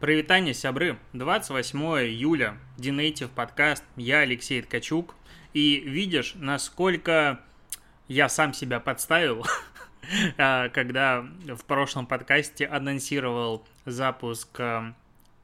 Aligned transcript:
Привитание, 0.00 0.54
сябры! 0.54 0.98
28 1.12 1.78
июля, 1.78 2.56
Динейтив 2.78 3.28
подкаст, 3.32 3.84
я 3.96 4.20
Алексей 4.20 4.62
Ткачук. 4.62 5.14
И 5.52 5.78
видишь, 5.78 6.32
насколько 6.36 7.38
я 8.08 8.30
сам 8.30 8.54
себя 8.54 8.80
подставил, 8.80 9.44
а, 10.38 10.70
когда 10.70 11.20
в 11.20 11.62
прошлом 11.66 12.06
подкасте 12.06 12.64
анонсировал 12.64 13.66
запуск 13.84 14.58
а, 14.58 14.94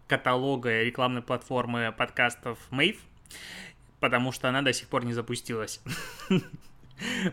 каталога 0.08 0.82
рекламной 0.82 1.20
платформы 1.20 1.92
подкастов 1.92 2.58
Mave, 2.70 2.96
потому 4.00 4.32
что 4.32 4.48
она 4.48 4.62
до 4.62 4.72
сих 4.72 4.88
пор 4.88 5.04
не 5.04 5.12
запустилась. 5.12 5.82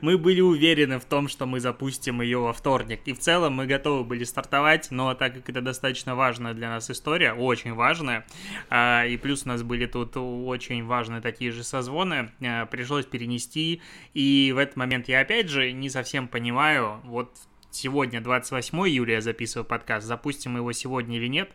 Мы 0.02 0.18
были 0.18 0.42
уверены 0.42 1.00
в 1.00 1.06
том, 1.06 1.28
что 1.28 1.46
мы 1.46 1.60
запустим 1.60 2.22
ее 2.22 2.40
во 2.40 2.54
вторник. 2.54 3.02
И 3.06 3.14
в 3.14 3.20
целом 3.20 3.54
мы 3.54 3.66
готовы 3.66 4.04
были 4.04 4.24
стартовать, 4.24 4.92
но 4.92 5.14
так 5.14 5.34
как 5.34 5.50
это 5.50 5.62
достаточно 5.62 6.16
важная 6.16 6.54
для 6.54 6.70
нас 6.70 6.90
история, 6.90 7.34
очень 7.34 7.74
важная, 7.74 8.26
а, 8.70 9.06
и 9.06 9.18
плюс 9.18 9.44
у 9.46 9.50
нас 9.50 9.64
были 9.64 9.86
тут 9.86 10.18
очень 10.18 10.84
важные 10.86 11.22
такие 11.22 11.52
же 11.52 11.64
созвоны, 11.64 12.32
а, 12.42 12.66
пришлось 12.66 13.06
перенести. 13.06 13.82
И 14.14 14.52
в 14.54 14.58
этот 14.58 14.76
момент 14.76 15.08
я 15.08 15.22
опять 15.22 15.50
же 15.50 15.72
не 15.72 15.90
совсем 15.90 16.28
понимаю, 16.28 17.00
вот 17.04 17.32
сегодня 17.74 18.22
28 18.22 18.78
июля 18.88 19.16
я 19.16 19.22
записываю 19.22 19.66
подкаст, 19.66 20.06
запустим 20.06 20.54
мы 20.54 20.60
его 20.60 20.72
сегодня 20.72 21.18
или 21.18 21.28
нет, 21.28 21.52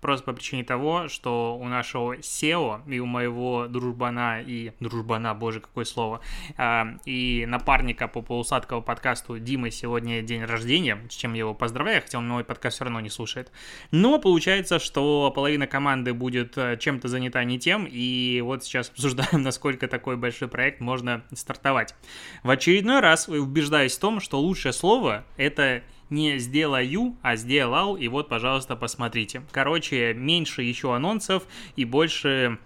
просто 0.00 0.24
по 0.26 0.32
причине 0.32 0.64
того, 0.64 1.08
что 1.08 1.56
у 1.58 1.66
нашего 1.68 2.16
SEO 2.16 2.80
и 2.90 2.98
у 2.98 3.06
моего 3.06 3.66
дружбана 3.68 4.42
и... 4.42 4.72
Дружбана, 4.80 5.34
боже, 5.34 5.60
какое 5.60 5.84
слово. 5.84 6.20
А, 6.56 6.96
и 7.04 7.46
напарника 7.46 8.08
по 8.08 8.20
полусадковому 8.20 8.84
подкасту 8.84 9.38
Димы 9.38 9.70
сегодня 9.70 10.22
день 10.22 10.44
рождения, 10.44 10.98
с 11.08 11.14
чем 11.14 11.32
я 11.34 11.40
его 11.40 11.54
поздравляю, 11.54 12.02
хотя 12.02 12.18
он 12.18 12.28
мой 12.28 12.44
подкаст 12.44 12.76
все 12.76 12.84
равно 12.84 13.00
не 13.00 13.10
слушает. 13.10 13.50
Но 13.90 14.18
получается, 14.18 14.78
что 14.78 15.32
половина 15.34 15.66
команды 15.66 16.12
будет 16.12 16.58
э, 16.58 16.76
чем-то 16.78 17.08
занята 17.08 17.42
не 17.44 17.58
тем, 17.58 17.88
и 17.90 18.40
вот 18.42 18.64
сейчас 18.64 18.90
обсуждаем, 18.90 19.42
насколько 19.42 19.88
такой 19.88 20.16
большой 20.16 20.48
проект 20.48 20.80
можно 20.80 21.24
стартовать. 21.32 21.94
В 22.42 22.50
очередной 22.50 23.00
раз 23.00 23.28
убеждаюсь 23.28 23.96
в 23.96 24.00
том, 24.00 24.20
что 24.20 24.40
лучшее 24.40 24.72
слово— 24.72 25.24
это 25.36 25.61
это 25.62 25.84
не 26.10 26.38
сделаю, 26.38 27.16
а 27.22 27.36
сделал, 27.36 27.96
и 27.96 28.08
вот, 28.08 28.28
пожалуйста, 28.28 28.76
посмотрите. 28.76 29.42
Короче, 29.50 30.12
меньше 30.14 30.62
еще 30.62 30.94
анонсов 30.94 31.44
и 31.76 31.84
больше 31.84 32.58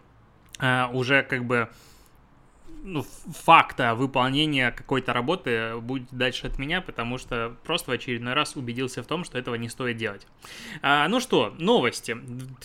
э, 0.59 0.87
уже 0.93 1.23
как 1.23 1.45
бы 1.45 1.69
ну, 2.87 3.05
факта 3.45 3.95
выполнения 3.95 4.71
какой-то 4.71 5.13
работы 5.13 5.77
будет 5.81 6.09
дальше 6.13 6.47
от 6.47 6.59
меня, 6.59 6.81
потому 6.81 7.19
что 7.19 7.57
просто 7.65 7.91
в 7.91 7.95
очередной 7.95 8.33
раз 8.33 8.55
убедился 8.57 9.03
в 9.03 9.07
том, 9.07 9.25
что 9.25 9.39
этого 9.39 9.57
не 9.57 9.69
стоит 9.69 9.97
делать. 9.97 10.27
А, 10.83 11.09
ну 11.09 11.21
что, 11.21 11.53
новости. 11.59 12.17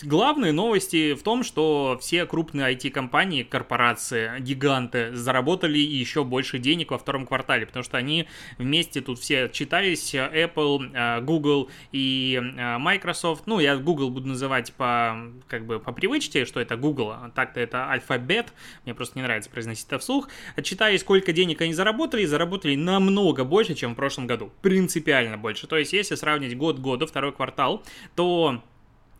Главные 0.02 0.52
новости 0.52 1.14
в 1.14 1.22
том, 1.22 1.42
что 1.42 1.98
все 2.00 2.24
крупные 2.24 2.72
IT-компании, 2.74 3.42
корпорации, 3.42 4.38
гиганты 4.38 5.14
заработали 5.14 5.78
еще 5.78 6.22
больше 6.22 6.58
денег 6.58 6.92
во 6.92 6.98
втором 6.98 7.26
квартале, 7.26 7.66
потому 7.66 7.82
что 7.82 7.96
они 7.96 8.28
вместе 8.58 9.00
тут 9.00 9.18
все 9.18 9.48
читались, 9.48 10.14
Apple, 10.14 10.92
а, 10.94 11.20
Google 11.20 11.68
и 11.90 12.40
а, 12.58 12.78
Microsoft. 12.78 13.46
Ну, 13.46 13.58
я 13.58 13.76
Google 13.76 14.10
буду 14.10 14.28
называть 14.28 14.72
по, 14.74 15.16
как 15.48 15.66
бы, 15.66 15.80
по 15.80 15.90
привычке, 15.90 16.44
что 16.44 16.60
это 16.60 16.76
Google, 16.76 17.10
а 17.10 17.32
так-то 17.34 17.58
это 17.58 17.90
алфабет, 17.90 18.52
мне 18.84 18.94
просто 18.94 19.18
не 19.18 19.22
нравится 19.22 19.50
произносить 19.50 19.86
это 19.88 19.98
вслух, 19.98 20.11
вслух, 20.12 20.28
отчитали, 20.56 20.96
сколько 20.98 21.32
денег 21.32 21.60
они 21.60 21.72
заработали, 21.72 22.22
и 22.22 22.26
заработали 22.26 22.76
намного 22.76 23.44
больше, 23.44 23.74
чем 23.74 23.92
в 23.92 23.96
прошлом 23.96 24.26
году. 24.26 24.50
Принципиально 24.60 25.38
больше. 25.38 25.66
То 25.66 25.76
есть, 25.76 25.92
если 25.92 26.14
сравнить 26.14 26.56
год 26.56 26.78
года, 26.78 27.06
второй 27.06 27.32
квартал, 27.32 27.82
то 28.14 28.62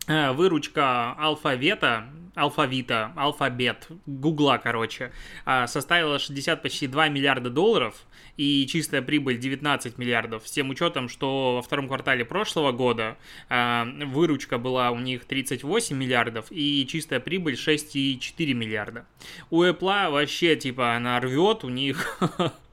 э, 0.07 0.31
выручка 0.31 1.13
алфавита, 1.13 2.05
алфавита, 2.35 3.13
алфабет, 3.15 3.87
гугла, 4.05 4.59
короче, 4.61 5.11
э, 5.45 5.67
составила 5.67 6.19
60 6.19 6.61
почти 6.61 6.87
2 6.87 7.09
миллиарда 7.09 7.49
долларов, 7.49 7.95
и 8.37 8.65
чистая 8.67 9.01
прибыль 9.01 9.37
19 9.37 9.97
миллиардов, 9.97 10.47
с 10.47 10.51
тем 10.51 10.69
учетом, 10.69 11.07
что 11.09 11.55
во 11.55 11.61
втором 11.61 11.87
квартале 11.87 12.25
прошлого 12.25 12.71
года 12.71 13.17
э, 13.49 13.83
выручка 14.05 14.57
была 14.57 14.91
у 14.91 14.99
них 14.99 15.25
38 15.25 15.95
миллиардов 15.95 16.47
и 16.49 16.85
чистая 16.87 17.19
прибыль 17.19 17.53
6,4 17.53 18.53
миллиарда. 18.53 19.05
У 19.49 19.63
Apple 19.63 20.09
вообще, 20.11 20.55
типа, 20.55 20.95
она 20.95 21.19
рвет, 21.19 21.63
у 21.63 21.69
них 21.69 22.19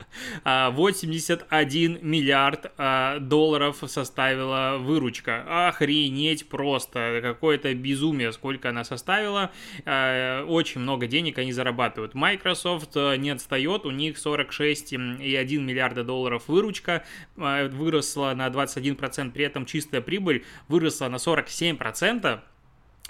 81 0.44 1.98
миллиард 2.02 2.72
а, 2.76 3.18
долларов 3.18 3.82
составила 3.86 4.76
выручка. 4.78 5.68
Охренеть 5.68 6.48
просто. 6.48 7.20
Какое-то 7.22 7.74
безумие, 7.74 8.32
сколько 8.32 8.70
она 8.70 8.84
составила. 8.84 9.49
А, 9.84 10.44
очень 10.44 10.80
много 10.80 11.06
денег 11.06 11.38
они 11.38 11.52
зарабатывают. 11.52 12.14
Microsoft 12.14 12.96
а, 12.96 13.14
не 13.16 13.30
отстает, 13.30 13.86
у 13.86 13.90
них 13.90 14.16
46,1 14.16 15.58
миллиарда 15.58 16.04
долларов 16.04 16.44
выручка 16.48 17.04
выросла 17.36 18.32
на 18.34 18.48
21%, 18.48 19.30
при 19.30 19.44
этом 19.44 19.66
чистая 19.66 20.00
прибыль 20.00 20.44
выросла 20.68 21.08
на 21.08 21.16
47% 21.16 22.40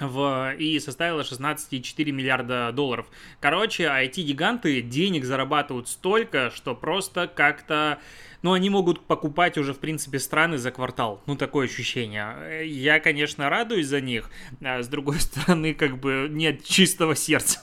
в, 0.00 0.54
и 0.56 0.78
составила 0.80 1.20
16,4 1.20 2.10
миллиарда 2.10 2.72
долларов. 2.72 3.06
Короче, 3.40 3.84
IT-гиганты 3.84 4.80
денег 4.82 5.24
зарабатывают 5.24 5.88
столько, 5.88 6.50
что 6.54 6.74
просто 6.74 7.28
как-то... 7.28 7.98
Ну, 8.42 8.54
они 8.54 8.70
могут 8.70 9.00
покупать 9.02 9.58
уже, 9.58 9.74
в 9.74 9.78
принципе, 9.78 10.18
страны 10.18 10.56
за 10.56 10.70
квартал. 10.70 11.22
Ну, 11.26 11.36
такое 11.36 11.66
ощущение. 11.66 12.66
Я, 12.66 12.98
конечно, 12.98 13.50
радуюсь 13.50 13.86
за 13.86 14.00
них. 14.00 14.30
А 14.62 14.82
с 14.82 14.88
другой 14.88 15.20
стороны, 15.20 15.74
как 15.74 15.98
бы 15.98 16.28
нет 16.30 16.64
чистого 16.64 17.14
сердца. 17.14 17.60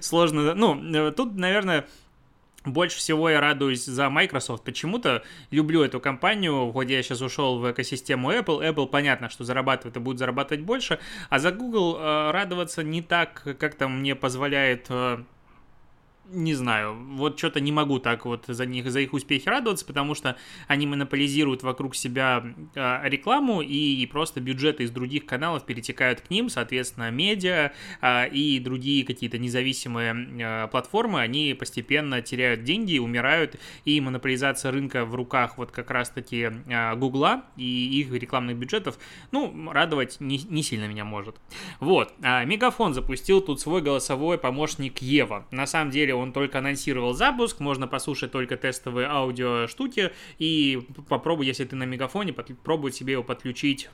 Сложно. 0.00 0.54
Ну, 0.54 1.12
тут, 1.12 1.36
наверное, 1.36 1.86
больше 2.64 2.98
всего 2.98 3.30
я 3.30 3.40
радуюсь 3.40 3.84
за 3.84 4.10
Microsoft. 4.10 4.64
Почему-то 4.64 5.22
люблю 5.50 5.82
эту 5.82 6.00
компанию, 6.00 6.72
хоть 6.72 6.90
я 6.90 7.02
сейчас 7.02 7.20
ушел 7.20 7.58
в 7.58 7.70
экосистему 7.70 8.32
Apple. 8.32 8.60
Apple 8.68 8.86
понятно, 8.86 9.30
что 9.30 9.44
зарабатывает 9.44 9.96
и 9.96 10.00
будет 10.00 10.18
зарабатывать 10.18 10.64
больше, 10.64 10.98
а 11.28 11.38
за 11.38 11.52
Google 11.52 11.96
э, 11.98 12.30
радоваться 12.32 12.82
не 12.82 13.02
так, 13.02 13.56
как 13.58 13.74
там 13.74 14.00
мне 14.00 14.14
позволяет 14.14 14.86
э, 14.90 15.24
не 16.32 16.54
знаю, 16.54 16.96
вот 17.16 17.38
что-то 17.38 17.60
не 17.60 17.72
могу 17.72 17.98
так 17.98 18.24
вот 18.24 18.44
за 18.46 18.66
них, 18.66 18.90
за 18.90 19.00
их 19.00 19.12
успехи 19.12 19.48
радоваться, 19.48 19.84
потому 19.84 20.14
что 20.14 20.36
они 20.68 20.86
монополизируют 20.86 21.62
вокруг 21.62 21.96
себя 21.96 22.44
э, 22.74 23.08
рекламу 23.08 23.62
и, 23.62 24.02
и 24.02 24.06
просто 24.06 24.40
бюджеты 24.40 24.84
из 24.84 24.90
других 24.90 25.26
каналов 25.26 25.64
перетекают 25.66 26.20
к 26.20 26.30
ним, 26.30 26.48
соответственно, 26.48 27.10
медиа 27.10 27.72
э, 28.00 28.28
и 28.28 28.58
другие 28.60 29.04
какие-то 29.04 29.38
независимые 29.38 30.14
э, 30.38 30.68
платформы, 30.68 31.20
они 31.20 31.54
постепенно 31.58 32.22
теряют 32.22 32.62
деньги, 32.62 32.98
умирают, 32.98 33.56
и 33.84 34.00
монополизация 34.00 34.70
рынка 34.70 35.04
в 35.04 35.14
руках 35.14 35.58
вот 35.58 35.70
как 35.70 35.90
раз-таки 35.90 36.50
Гугла 36.96 37.44
и 37.56 38.00
их 38.00 38.12
рекламных 38.12 38.56
бюджетов, 38.56 38.98
ну, 39.32 39.70
радовать 39.72 40.18
не, 40.20 40.38
не 40.38 40.62
сильно 40.62 40.86
меня 40.86 41.04
может. 41.04 41.36
Вот, 41.80 42.12
Мегафон 42.20 42.94
запустил 42.94 43.40
тут 43.40 43.60
свой 43.60 43.82
голосовой 43.82 44.38
помощник 44.38 44.98
Ева. 44.98 45.46
На 45.50 45.66
самом 45.66 45.90
деле 45.90 46.14
он 46.20 46.32
только 46.32 46.58
анонсировал 46.58 47.14
запуск, 47.14 47.60
можно 47.60 47.88
послушать 47.88 48.32
только 48.32 48.56
тестовые 48.56 49.08
аудио 49.08 49.66
штуки 49.66 50.12
и 50.38 50.86
попробуй, 51.08 51.46
если 51.46 51.64
ты 51.64 51.76
на 51.76 51.84
мегафоне, 51.84 52.32
попробуй 52.32 52.92
себе 52.92 53.12
его 53.14 53.22
подключить 53.22 53.88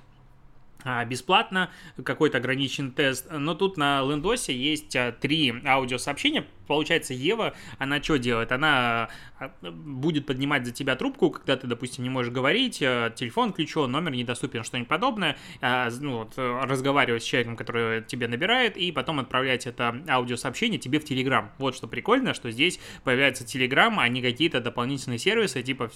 бесплатно, 1.06 1.70
какой-то 2.02 2.38
ограниченный 2.38 2.92
тест. 2.92 3.26
Но 3.30 3.54
тут 3.54 3.76
на 3.76 4.02
Лендосе 4.02 4.54
есть 4.56 4.94
а, 4.96 5.12
три 5.12 5.54
аудиосообщения. 5.64 6.46
Получается, 6.66 7.14
Ева, 7.14 7.54
она 7.78 8.02
что 8.02 8.18
делает? 8.18 8.50
Она 8.52 9.08
а, 9.38 9.50
будет 9.62 10.26
поднимать 10.26 10.66
за 10.66 10.72
тебя 10.72 10.96
трубку, 10.96 11.30
когда 11.30 11.56
ты, 11.56 11.66
допустим, 11.66 12.04
не 12.04 12.10
можешь 12.10 12.32
говорить, 12.32 12.78
телефон 12.78 13.52
включен, 13.52 13.90
номер 13.90 14.12
недоступен, 14.12 14.64
что-нибудь 14.64 14.88
подобное, 14.88 15.36
ну, 15.60 16.18
вот, 16.18 16.34
разговаривать 16.36 17.22
с 17.22 17.26
человеком, 17.26 17.56
который 17.56 18.02
тебе 18.02 18.28
набирает, 18.28 18.76
и 18.76 18.90
потом 18.92 19.20
отправлять 19.20 19.66
это 19.66 20.02
аудиосообщение 20.08 20.78
тебе 20.78 20.98
в 20.98 21.04
Телеграм. 21.04 21.50
Вот 21.58 21.76
что 21.76 21.86
прикольно, 21.86 22.34
что 22.34 22.50
здесь 22.50 22.80
появляется 23.04 23.46
Телеграм, 23.46 23.98
а 24.00 24.08
не 24.08 24.22
какие-то 24.22 24.60
дополнительные 24.60 25.18
сервисы, 25.18 25.62
типа, 25.62 25.90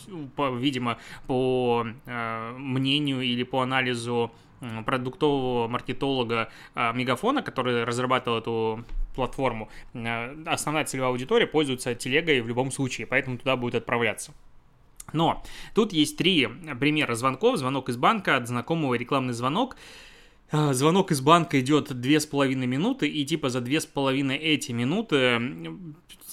видимо, 0.58 0.98
по 1.26 1.86
мнению 2.06 3.22
или 3.22 3.42
по 3.42 3.62
анализу 3.62 4.32
продуктового 4.84 5.68
маркетолога 5.68 6.50
а, 6.74 6.92
Мегафона, 6.92 7.42
который 7.42 7.84
разрабатывал 7.84 8.38
эту 8.38 8.84
платформу, 9.14 9.68
а, 9.94 10.36
основная 10.46 10.84
целевая 10.84 11.10
аудитория 11.10 11.46
пользуется 11.46 11.94
телегой 11.94 12.40
в 12.40 12.48
любом 12.48 12.70
случае, 12.70 13.06
поэтому 13.06 13.38
туда 13.38 13.56
будет 13.56 13.74
отправляться. 13.74 14.34
Но 15.12 15.42
тут 15.74 15.92
есть 15.92 16.16
три 16.16 16.46
примера 16.78 17.14
звонков. 17.14 17.58
Звонок 17.58 17.88
из 17.88 17.96
банка, 17.96 18.36
от 18.36 18.46
знакомого 18.46 18.94
рекламный 18.94 19.32
звонок. 19.34 19.76
А, 20.52 20.72
звонок 20.72 21.12
из 21.12 21.20
банка 21.20 21.60
идет 21.60 21.92
две 22.00 22.20
с 22.20 22.26
половиной 22.26 22.66
минуты, 22.66 23.08
и 23.08 23.24
типа 23.24 23.50
за 23.50 23.60
две 23.60 23.80
с 23.80 23.86
половиной 23.86 24.36
эти 24.36 24.72
минуты 24.72 25.40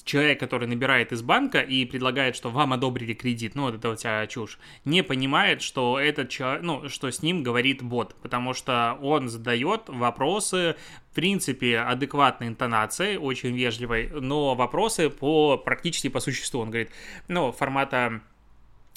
человек, 0.07 0.39
который 0.39 0.67
набирает 0.67 1.11
из 1.11 1.21
банка 1.21 1.59
и 1.59 1.85
предлагает, 1.85 2.35
что 2.35 2.49
вам 2.49 2.73
одобрили 2.73 3.13
кредит, 3.13 3.53
ну, 3.55 3.63
вот 3.63 3.75
это 3.75 3.89
вот 3.89 3.99
вся 3.99 4.25
чушь, 4.27 4.57
не 4.85 5.03
понимает, 5.03 5.61
что 5.61 5.99
этот 5.99 6.29
человек, 6.29 6.63
ну, 6.63 6.89
что 6.89 7.11
с 7.11 7.21
ним 7.21 7.43
говорит 7.43 7.83
бот, 7.83 8.15
потому 8.21 8.53
что 8.53 8.97
он 9.01 9.29
задает 9.29 9.83
вопросы, 9.87 10.75
в 11.11 11.15
принципе, 11.15 11.79
адекватной 11.79 12.47
интонацией, 12.47 13.17
очень 13.17 13.55
вежливой, 13.55 14.09
но 14.09 14.55
вопросы 14.55 15.09
по 15.09 15.57
практически 15.57 16.09
по 16.09 16.19
существу. 16.19 16.61
Он 16.61 16.69
говорит, 16.69 16.91
ну, 17.27 17.51
формата 17.51 18.21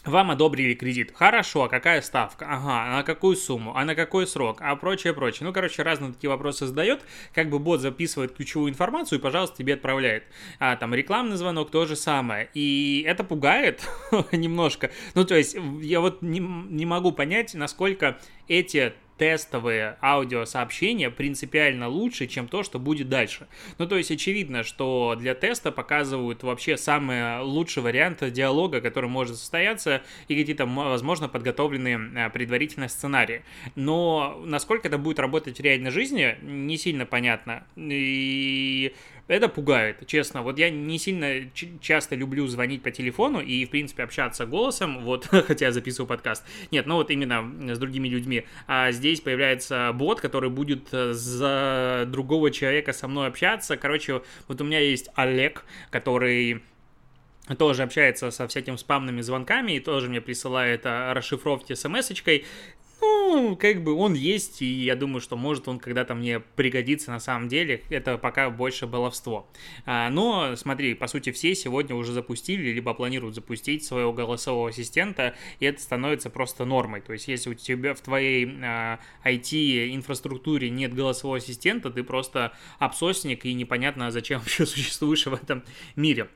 вам 0.04 0.30
одобрили 0.30 0.74
кредит. 0.74 1.12
Хорошо, 1.14 1.64
а 1.64 1.68
какая 1.68 2.00
ставка? 2.00 2.46
Ага, 2.48 2.84
а 2.84 2.96
на 2.98 3.02
какую 3.02 3.36
сумму? 3.36 3.76
А 3.76 3.84
на 3.84 3.94
какой 3.94 4.26
срок? 4.26 4.58
А 4.62 4.74
прочее, 4.76 5.12
прочее. 5.12 5.46
Ну, 5.46 5.52
короче, 5.52 5.82
разные 5.82 6.12
такие 6.12 6.30
вопросы 6.30 6.66
задает. 6.66 7.02
Как 7.34 7.50
бы 7.50 7.58
бот 7.58 7.80
записывает 7.80 8.34
ключевую 8.34 8.70
информацию 8.70 9.18
и, 9.18 9.22
пожалуйста, 9.22 9.58
тебе 9.58 9.74
отправляет. 9.74 10.24
А 10.58 10.76
там 10.76 10.94
рекламный 10.94 11.36
звонок 11.36 11.70
то 11.70 11.84
же 11.86 11.96
самое. 11.96 12.48
И 12.54 13.04
это 13.06 13.24
пугает 13.24 13.86
немножко. 14.32 14.90
Ну, 15.14 15.24
то 15.24 15.34
есть, 15.34 15.56
я 15.80 16.00
вот 16.00 16.22
не, 16.22 16.40
не 16.40 16.86
могу 16.86 17.12
понять, 17.12 17.54
насколько 17.54 18.18
эти 18.48 18.94
тестовые 19.20 19.98
аудиосообщения 20.00 21.10
принципиально 21.10 21.88
лучше, 21.88 22.26
чем 22.26 22.48
то, 22.48 22.62
что 22.62 22.78
будет 22.78 23.10
дальше. 23.10 23.48
Ну, 23.76 23.86
то 23.86 23.98
есть 23.98 24.10
очевидно, 24.10 24.62
что 24.62 25.14
для 25.14 25.34
теста 25.34 25.70
показывают 25.70 26.42
вообще 26.42 26.78
самый 26.78 27.42
лучший 27.42 27.82
вариант 27.82 28.24
диалога, 28.32 28.80
который 28.80 29.10
может 29.10 29.36
состояться, 29.36 30.00
и 30.28 30.36
какие-то, 30.36 30.64
возможно, 30.64 31.28
подготовленные 31.28 32.00
а, 32.16 32.30
предварительно 32.30 32.88
сценарии. 32.88 33.44
Но 33.74 34.40
насколько 34.46 34.88
это 34.88 34.96
будет 34.96 35.18
работать 35.18 35.58
в 35.58 35.62
реальной 35.62 35.90
жизни, 35.90 36.38
не 36.40 36.78
сильно 36.78 37.04
понятно. 37.04 37.64
И 37.76 38.94
это 39.30 39.48
пугает, 39.48 40.06
честно. 40.06 40.42
Вот 40.42 40.58
я 40.58 40.70
не 40.70 40.98
сильно 40.98 41.48
часто 41.80 42.16
люблю 42.16 42.46
звонить 42.48 42.82
по 42.82 42.90
телефону 42.90 43.40
и, 43.40 43.64
в 43.64 43.70
принципе, 43.70 44.02
общаться 44.02 44.44
голосом, 44.44 45.04
вот, 45.04 45.26
хотя 45.30 45.66
я 45.66 45.72
записываю 45.72 46.08
подкаст. 46.08 46.44
Нет, 46.72 46.86
ну 46.86 46.96
вот 46.96 47.10
именно 47.10 47.74
с 47.74 47.78
другими 47.78 48.08
людьми. 48.08 48.44
А 48.66 48.90
здесь 48.90 49.20
появляется 49.20 49.92
бот, 49.94 50.20
который 50.20 50.50
будет 50.50 50.88
э, 50.92 51.12
за 51.12 52.04
другого 52.08 52.50
человека 52.50 52.92
со 52.92 53.06
мной 53.06 53.28
общаться. 53.28 53.76
Короче, 53.76 54.22
вот 54.48 54.60
у 54.60 54.64
меня 54.64 54.80
есть 54.80 55.08
Олег, 55.14 55.64
который 55.90 56.62
тоже 57.56 57.82
общается 57.82 58.30
со 58.30 58.46
всякими 58.48 58.76
спамными 58.76 59.20
звонками 59.20 59.72
и 59.72 59.80
тоже 59.80 60.08
мне 60.08 60.20
присылает 60.20 60.86
э, 60.86 61.12
расшифровки 61.12 61.74
смс-очкой 61.74 62.44
ну, 63.00 63.56
как 63.56 63.82
бы 63.82 63.94
он 63.94 64.14
есть, 64.14 64.62
и 64.62 64.66
я 64.66 64.96
думаю, 64.96 65.20
что 65.20 65.36
может 65.36 65.68
он 65.68 65.78
когда-то 65.78 66.14
мне 66.14 66.40
пригодится 66.40 67.10
на 67.10 67.20
самом 67.20 67.48
деле. 67.48 67.82
Это 67.88 68.18
пока 68.18 68.50
больше 68.50 68.86
баловство. 68.86 69.48
А, 69.86 70.10
но, 70.10 70.56
смотри, 70.56 70.94
по 70.94 71.06
сути, 71.06 71.32
все 71.32 71.54
сегодня 71.54 71.94
уже 71.94 72.12
запустили, 72.12 72.70
либо 72.70 72.92
планируют 72.94 73.34
запустить 73.34 73.84
своего 73.84 74.12
голосового 74.12 74.70
ассистента, 74.70 75.34
и 75.60 75.66
это 75.66 75.80
становится 75.80 76.30
просто 76.30 76.64
нормой. 76.64 77.00
То 77.00 77.12
есть, 77.12 77.28
если 77.28 77.50
у 77.50 77.54
тебя 77.54 77.94
в 77.94 78.00
твоей 78.00 78.48
а, 78.62 78.98
IT-инфраструктуре 79.24 80.70
нет 80.70 80.94
голосового 80.94 81.38
ассистента, 81.38 81.90
ты 81.90 82.02
просто 82.02 82.52
обсосник, 82.78 83.44
и 83.46 83.54
непонятно, 83.54 84.10
зачем 84.10 84.40
вообще 84.40 84.66
существуешь 84.66 85.26
в 85.26 85.34
этом 85.34 85.62
мире. 85.96 86.28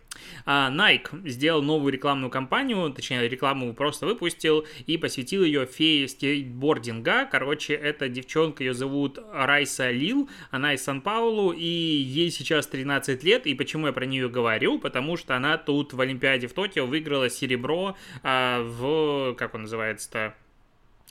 А, 0.47 0.71
Nike 0.71 1.29
сделал 1.29 1.62
новую 1.62 1.93
рекламную 1.93 2.31
кампанию, 2.31 2.91
точнее, 2.91 3.29
рекламу 3.29 3.73
просто 3.75 4.06
выпустил 4.06 4.67
и 4.87 4.97
посвятил 4.97 5.44
ее 5.44 5.67
фее 5.67 6.09
скейтбординга. 6.09 7.26
Короче, 7.31 7.75
эта 7.75 8.09
девчонка, 8.09 8.65
ее 8.65 8.75
зовут 8.75 9.19
Райса 9.32 9.91
Лил, 9.91 10.29
она 10.50 10.75
из 10.75 10.82
Сан-Паулу, 10.85 11.53
и 11.53 11.65
ей 11.65 12.31
сейчас 12.31 12.67
13 12.67 13.23
лет. 13.25 13.47
И 13.47 13.55
почему 13.55 13.87
я 13.87 13.93
про 13.93 14.06
нее 14.06 14.29
говорю? 14.29 14.79
Потому 14.79 15.17
что 15.17 15.37
она 15.37 15.59
тут 15.59 15.93
в 15.93 16.00
Олимпиаде 16.00 16.47
в 16.47 16.53
Токио 16.53 16.87
выиграла 16.87 17.31
серебро 17.31 17.97
а, 18.23 18.62
в, 18.62 19.35
как 19.35 19.55
он 19.55 19.62
называется-то, 19.62 20.35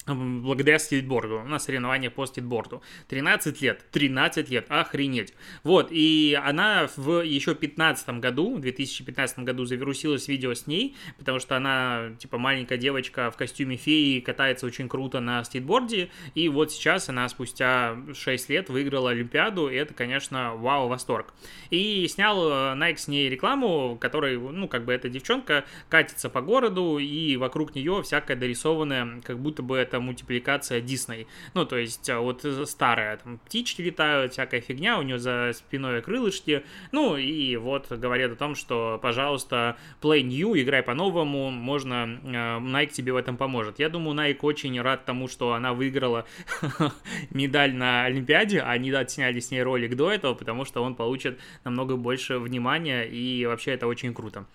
благодаря 0.06 0.80
скейтборду, 0.80 1.44
на 1.44 1.60
соревнования 1.60 2.10
по 2.10 2.26
скейтборду. 2.26 2.82
13 3.08 3.62
лет, 3.62 3.86
13 3.92 4.50
лет, 4.50 4.66
охренеть. 4.70 5.34
Вот, 5.64 5.88
и 5.92 6.38
она 6.44 6.90
в 6.96 7.22
еще 7.22 7.56
15 7.56 8.20
году, 8.20 8.56
в 8.58 8.62
2015 8.62 9.40
году 9.40 9.66
завирусилось 9.66 10.28
видео 10.28 10.54
с 10.54 10.68
ней, 10.68 10.96
потому 11.18 11.40
что 11.40 11.56
она, 11.56 12.12
типа, 12.20 12.38
маленькая 12.38 12.78
девочка 12.78 13.32
в 13.32 13.38
костюме 13.38 13.78
феи, 13.78 14.20
катается 14.20 14.66
очень 14.66 14.90
круто 14.90 15.20
на 15.20 15.44
скейтборде, 15.44 16.10
и 16.36 16.50
вот 16.50 16.72
сейчас 16.72 17.10
она 17.10 17.30
спустя 17.30 17.98
6 18.14 18.50
лет 18.50 18.70
выиграла 18.70 19.12
Олимпиаду, 19.12 19.70
и 19.70 19.76
это, 19.76 19.94
конечно, 19.94 20.56
вау, 20.56 20.88
восторг. 20.88 21.34
И 21.70 22.08
снял 22.08 22.50
э, 22.50 22.52
Nike 22.76 22.98
с 22.98 23.08
ней 23.08 23.30
рекламу, 23.30 23.98
которой, 24.00 24.38
ну, 24.38 24.68
как 24.68 24.86
бы 24.86 24.94
эта 24.94 25.10
девчонка 25.10 25.66
катится 25.90 26.30
по 26.30 26.42
городу, 26.42 26.98
и 26.98 27.38
вокруг 27.38 27.76
нее 27.76 28.02
всякое 28.04 28.36
дорисованное, 28.36 29.22
как 29.22 29.40
будто 29.40 29.64
бы 29.64 29.78
это 29.78 29.93
это 29.94 30.00
мультипликация 30.00 30.82
Дисней. 30.82 31.28
Ну, 31.54 31.66
то 31.66 31.78
есть, 31.78 32.10
а, 32.10 32.20
вот 32.20 32.44
старая, 32.66 33.18
там, 33.18 33.38
птички 33.38 33.82
летают, 33.82 34.34
всякая 34.34 34.60
фигня, 34.60 34.98
у 34.98 35.04
нее 35.04 35.20
за 35.20 35.52
спиной 35.54 36.02
крылышки. 36.02 36.64
Ну, 36.92 37.16
и 37.16 37.56
вот 37.58 37.92
говорят 37.92 38.32
о 38.32 38.36
том, 38.36 38.56
что, 38.56 39.00
пожалуйста, 39.02 39.78
play 40.02 40.24
new, 40.24 40.60
играй 40.60 40.82
по-новому, 40.82 41.52
можно, 41.52 42.20
а, 42.24 42.60
Nike 42.60 42.92
тебе 42.92 43.14
в 43.14 43.18
этом 43.18 43.38
поможет. 43.38 43.80
Я 43.80 43.90
думаю, 43.90 44.18
Nike 44.18 44.40
очень 44.42 44.82
рад 44.82 45.06
тому, 45.06 45.28
что 45.28 45.54
она 45.54 45.74
выиграла 45.74 46.26
медаль 47.30 47.76
на 47.76 48.06
Олимпиаде, 48.06 48.62
а 48.62 48.76
не 48.78 48.92
отсняли 48.92 49.40
с 49.40 49.52
ней 49.52 49.62
ролик 49.62 49.96
до 49.96 50.12
этого, 50.12 50.34
потому 50.34 50.66
что 50.66 50.84
он 50.84 50.96
получит 50.96 51.40
намного 51.64 51.98
больше 51.98 52.40
внимания, 52.40 53.04
и 53.04 53.46
вообще 53.46 53.72
это 53.72 53.86
очень 53.86 54.14
круто. 54.14 54.46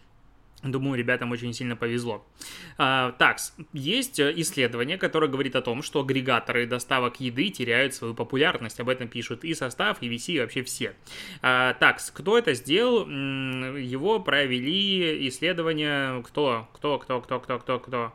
Думаю, 0.63 0.99
ребятам 0.99 1.31
очень 1.31 1.53
сильно 1.53 1.77
повезло. 1.77 2.27
А, 2.79 3.13
так, 3.13 3.39
есть 3.73 4.19
исследование, 4.19 4.99
которое 4.99 5.29
говорит 5.29 5.55
о 5.55 5.63
том, 5.63 5.83
что 5.83 6.01
агрегаторы 6.01 6.67
доставок 6.67 7.21
еды 7.21 7.51
теряют 7.51 7.95
свою 7.95 8.13
популярность. 8.13 8.81
Об 8.81 8.89
этом 8.89 9.07
пишут 9.07 9.45
и 9.45 9.55
состав, 9.55 10.03
и 10.03 10.09
VC, 10.09 10.33
и 10.33 10.41
вообще 10.41 10.65
все. 10.65 10.95
А, 11.43 11.75
так, 11.75 12.01
кто 12.13 12.37
это 12.37 12.55
сделал? 12.55 13.09
Его 13.09 14.19
провели 14.19 15.29
исследование... 15.29 16.23
Кто? 16.25 16.69
Кто? 16.75 16.99
Кто? 16.99 17.21
Кто? 17.21 17.39
Кто? 17.39 17.59
Кто? 17.59 17.79
Кто? 17.79 18.13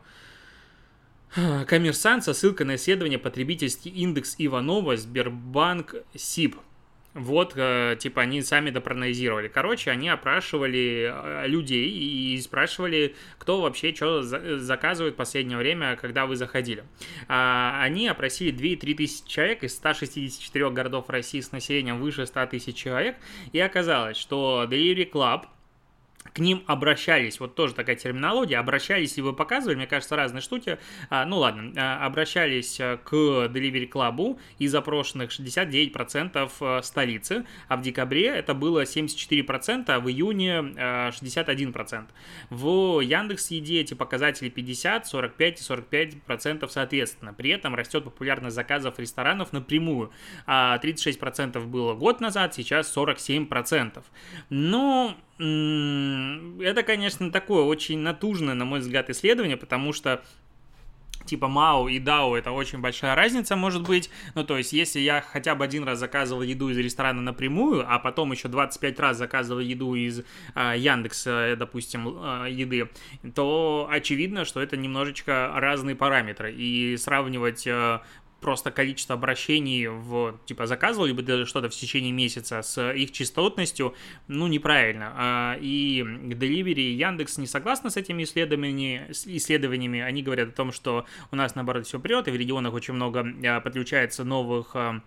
Коммерсант 1.65 2.25
со 2.25 2.33
ссылкой 2.33 2.65
на 2.65 2.75
исследование 2.75 3.19
потребительский 3.19 3.89
индекс 3.89 4.35
Иванова 4.37 4.97
Сбербанк 4.97 5.95
СИБ 6.13 6.57
вот, 7.13 7.53
э, 7.55 7.95
типа, 7.99 8.23
они 8.23 8.41
сами 8.41 8.69
допрогнозировали. 8.69 9.47
Короче, 9.47 9.91
они 9.91 10.09
опрашивали 10.09 11.11
э, 11.13 11.47
людей 11.47 11.89
и 11.89 12.39
спрашивали, 12.41 13.15
кто 13.37 13.61
вообще 13.61 13.93
что 13.93 14.23
заказывает 14.23 15.13
в 15.13 15.17
последнее 15.17 15.57
время, 15.57 15.95
когда 15.95 16.25
вы 16.25 16.35
заходили. 16.35 16.83
А, 17.27 17.79
они 17.83 18.07
опросили 18.07 18.53
2-3 18.53 18.95
тысячи 18.95 19.27
человек 19.27 19.63
из 19.63 19.75
164 19.75 20.69
городов 20.71 21.09
России 21.09 21.39
с 21.39 21.51
населением 21.51 21.99
выше 21.99 22.25
100 22.25 22.47
тысяч 22.47 22.75
человек, 22.75 23.15
и 23.51 23.59
оказалось, 23.59 24.17
что 24.17 24.65
Delivery 24.69 25.09
Club– 25.09 25.45
к 26.31 26.39
ним 26.39 26.63
обращались, 26.67 27.39
вот 27.39 27.55
тоже 27.55 27.73
такая 27.73 27.95
терминология, 27.95 28.57
обращались 28.57 29.17
и 29.17 29.21
вы 29.21 29.33
показывали, 29.33 29.75
мне 29.75 29.87
кажется, 29.87 30.15
разные 30.15 30.41
штуки, 30.41 30.77
а, 31.09 31.25
ну 31.25 31.39
ладно, 31.39 31.73
а, 31.75 32.05
обращались 32.05 32.79
э, 32.79 32.97
к 33.03 33.13
Delivery 33.13 33.89
Club 33.89 34.39
из 34.57 34.71
запрошенных 34.71 35.31
69% 35.31 36.51
э, 36.59 36.81
столицы, 36.81 37.45
а 37.67 37.77
в 37.77 37.81
декабре 37.81 38.27
это 38.27 38.53
было 38.53 38.83
74%, 38.83 39.85
а 39.87 39.99
в 39.99 40.09
июне 40.09 40.51
61%. 40.51 42.03
Э, 42.03 42.05
в 42.49 43.01
Яндекс 43.01 43.51
Еде 43.51 43.81
эти 43.81 43.93
показатели 43.93 44.49
50, 44.49 45.07
45 45.07 45.59
и 45.59 45.63
45% 45.63 46.69
соответственно. 46.69 47.33
При 47.33 47.49
этом 47.49 47.75
растет 47.75 48.03
популярность 48.03 48.55
заказов 48.55 48.99
ресторанов 48.99 49.53
напрямую. 49.53 50.11
36% 50.47 51.57
а 51.57 51.59
было 51.61 51.93
год 51.93 52.21
назад, 52.21 52.53
сейчас 52.53 52.95
47%. 52.95 54.03
Но 54.49 55.17
это, 55.39 56.83
конечно, 56.85 57.31
такое 57.31 57.63
очень 57.63 57.99
натужное, 57.99 58.53
на 58.53 58.65
мой 58.65 58.79
взгляд, 58.79 59.09
исследование, 59.09 59.57
потому 59.57 59.93
что 59.93 60.23
типа 61.25 61.47
МАУ 61.47 61.87
и 61.87 61.99
ДАУ 61.99 62.35
это 62.35 62.51
очень 62.51 62.79
большая 62.79 63.15
разница 63.15 63.55
может 63.55 63.83
быть. 63.83 64.09
Ну, 64.35 64.43
то 64.43 64.57
есть, 64.57 64.73
если 64.73 64.99
я 64.99 65.21
хотя 65.21 65.55
бы 65.55 65.63
один 65.63 65.83
раз 65.83 65.99
заказывал 65.99 66.41
еду 66.41 66.69
из 66.69 66.77
ресторана 66.77 67.21
напрямую, 67.21 67.85
а 67.87 67.99
потом 67.99 68.31
еще 68.31 68.47
25 68.47 68.99
раз 68.99 69.17
заказывал 69.17 69.59
еду 69.59 69.95
из 69.95 70.23
э, 70.55 70.73
Яндекса, 70.77 71.55
допустим, 71.57 72.07
э, 72.07 72.47
еды, 72.51 72.89
то 73.35 73.87
очевидно, 73.89 74.45
что 74.45 74.61
это 74.61 74.77
немножечко 74.77 75.51
разные 75.55 75.95
параметры. 75.95 76.53
И 76.53 76.97
сравнивать 76.97 77.65
э, 77.67 77.99
просто 78.43 78.69
количество 78.69 79.15
обращений 79.15 79.87
в, 79.87 80.37
типа, 80.45 80.67
заказывали 80.67 81.13
бы 81.13 81.23
даже 81.23 81.45
что-то 81.45 81.69
в 81.69 81.71
течение 81.71 82.11
месяца 82.11 82.61
с 82.61 82.91
их 82.91 83.11
частотностью, 83.11 83.95
ну, 84.27 84.47
неправильно. 84.47 85.13
А, 85.15 85.57
и 85.59 86.01
Delivery 86.01 86.73
и 86.73 86.93
Яндекс 86.93 87.37
не 87.37 87.47
согласны 87.47 87.89
с 87.89 87.97
этими 87.97 88.23
исследованиями, 88.23 89.07
исследованиями. 89.09 90.01
Они 90.01 90.21
говорят 90.21 90.49
о 90.49 90.51
том, 90.51 90.71
что 90.71 91.05
у 91.31 91.35
нас, 91.35 91.55
наоборот, 91.55 91.87
все 91.87 91.99
прет, 91.99 92.27
и 92.27 92.31
в 92.31 92.35
регионах 92.35 92.73
очень 92.73 92.93
много 92.93 93.25
а, 93.45 93.61
подключается 93.61 94.23
новых 94.23 94.75
а, 94.75 95.01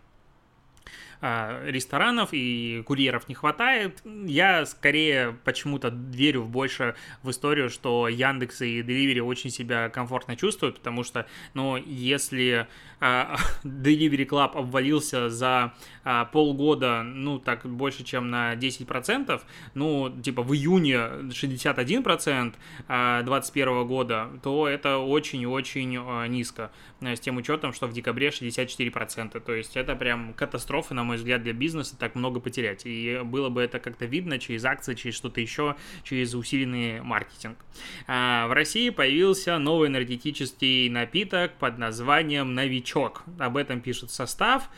ресторанов 1.21 2.31
и 2.33 2.83
курьеров 2.87 3.29
не 3.29 3.35
хватает. 3.35 4.03
Я 4.05 4.67
скорее 4.67 5.37
почему-то 5.45 5.89
верю 5.89 6.45
больше 6.45 6.95
в 7.23 7.31
историю, 7.31 7.71
что 7.71 8.09
Яндекс 8.09 8.63
и 8.63 8.83
Delivery 8.83 9.21
очень 9.21 9.51
себя 9.51 9.89
комфортно 9.89 10.37
чувствуют, 10.37 10.79
потому 10.79 11.03
что, 11.05 11.27
ну, 11.55 11.77
если 11.77 12.67
а, 13.01 13.37
Delivery 13.65 14.27
Club 14.27 14.57
обвалился 14.57 15.29
за 15.31 15.75
а, 16.05 16.25
полгода, 16.27 17.03
ну, 17.03 17.39
так, 17.39 17.67
больше, 17.67 18.05
чем 18.05 18.31
на 18.31 18.55
10%, 18.55 19.41
ну, 19.75 20.15
типа, 20.23 20.43
в 20.43 20.55
июне 20.55 20.97
61% 21.31 22.55
а, 22.89 23.23
2021 23.23 23.87
года, 23.87 24.29
то 24.43 24.69
это 24.69 24.99
очень-очень 24.99 25.97
а, 25.99 26.27
низко, 26.27 26.71
с 27.01 27.21
тем 27.21 27.37
учетом, 27.37 27.73
что 27.73 27.87
в 27.87 27.93
декабре 27.93 28.29
64%, 28.29 29.41
то 29.41 29.55
есть 29.55 29.77
это 29.77 29.95
прям 29.95 30.33
катастрофа, 30.35 30.95
на 30.95 31.05
мой 31.07 31.17
взгляд, 31.17 31.43
для 31.43 31.53
бизнеса, 31.53 31.97
так 31.99 32.15
много 32.15 32.41
потерять, 32.41 32.83
и 32.85 33.21
было 33.25 33.49
бы 33.49 33.63
это 33.63 33.79
как-то 33.79 34.05
видно 34.05 34.39
через 34.39 34.65
акции, 34.65 34.95
через 34.95 35.15
что-то 35.17 35.41
еще, 35.41 35.77
через 36.03 36.35
усиленный 36.35 37.01
маркетинг. 37.01 37.59
А, 38.07 38.47
в 38.49 38.53
России 38.53 38.91
появился 38.91 39.59
новый 39.59 39.89
энергетический 39.89 40.89
напиток 40.89 41.53
под 41.59 41.79
названием 41.79 42.55
«Новичок», 42.55 43.23
об 43.39 43.57
этом 43.57 43.81
пишет 43.81 44.11
состав, 44.11 44.69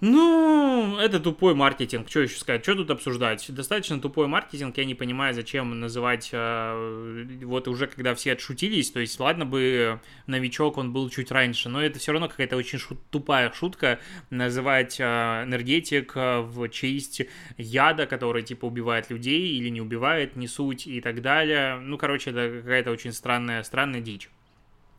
ну, 0.00 0.98
это 0.98 1.20
тупой 1.20 1.54
маркетинг, 1.54 2.10
что 2.10 2.20
еще 2.20 2.38
сказать, 2.38 2.62
что 2.62 2.74
тут 2.74 2.90
обсуждать? 2.90 3.46
Достаточно 3.48 3.98
тупой 3.98 4.26
маркетинг, 4.26 4.76
я 4.76 4.84
не 4.84 4.94
понимаю, 4.94 5.32
зачем 5.32 5.80
называть, 5.80 6.28
э, 6.32 7.26
вот 7.42 7.66
уже 7.66 7.86
когда 7.86 8.14
все 8.14 8.32
отшутились, 8.32 8.90
то 8.90 9.00
есть, 9.00 9.18
ладно 9.18 9.46
бы 9.46 10.00
новичок, 10.26 10.76
он 10.76 10.92
был 10.92 11.08
чуть 11.08 11.30
раньше, 11.30 11.70
но 11.70 11.82
это 11.82 11.98
все 11.98 12.12
равно 12.12 12.28
какая-то 12.28 12.56
очень 12.56 12.78
шут, 12.78 12.98
тупая 13.10 13.50
шутка, 13.52 13.98
называть 14.28 15.00
э, 15.00 15.04
энергетик 15.04 16.12
э, 16.14 16.40
в 16.40 16.68
честь 16.68 17.22
яда, 17.56 18.06
который, 18.06 18.42
типа, 18.42 18.66
убивает 18.66 19.08
людей 19.08 19.56
или 19.56 19.70
не 19.70 19.80
убивает, 19.80 20.36
не 20.36 20.46
суть 20.46 20.86
и 20.86 21.00
так 21.00 21.22
далее. 21.22 21.76
Ну, 21.76 21.96
короче, 21.96 22.30
это 22.30 22.60
какая-то 22.60 22.90
очень 22.90 23.14
странная, 23.14 23.62
странная 23.62 24.02
дичь. 24.02 24.28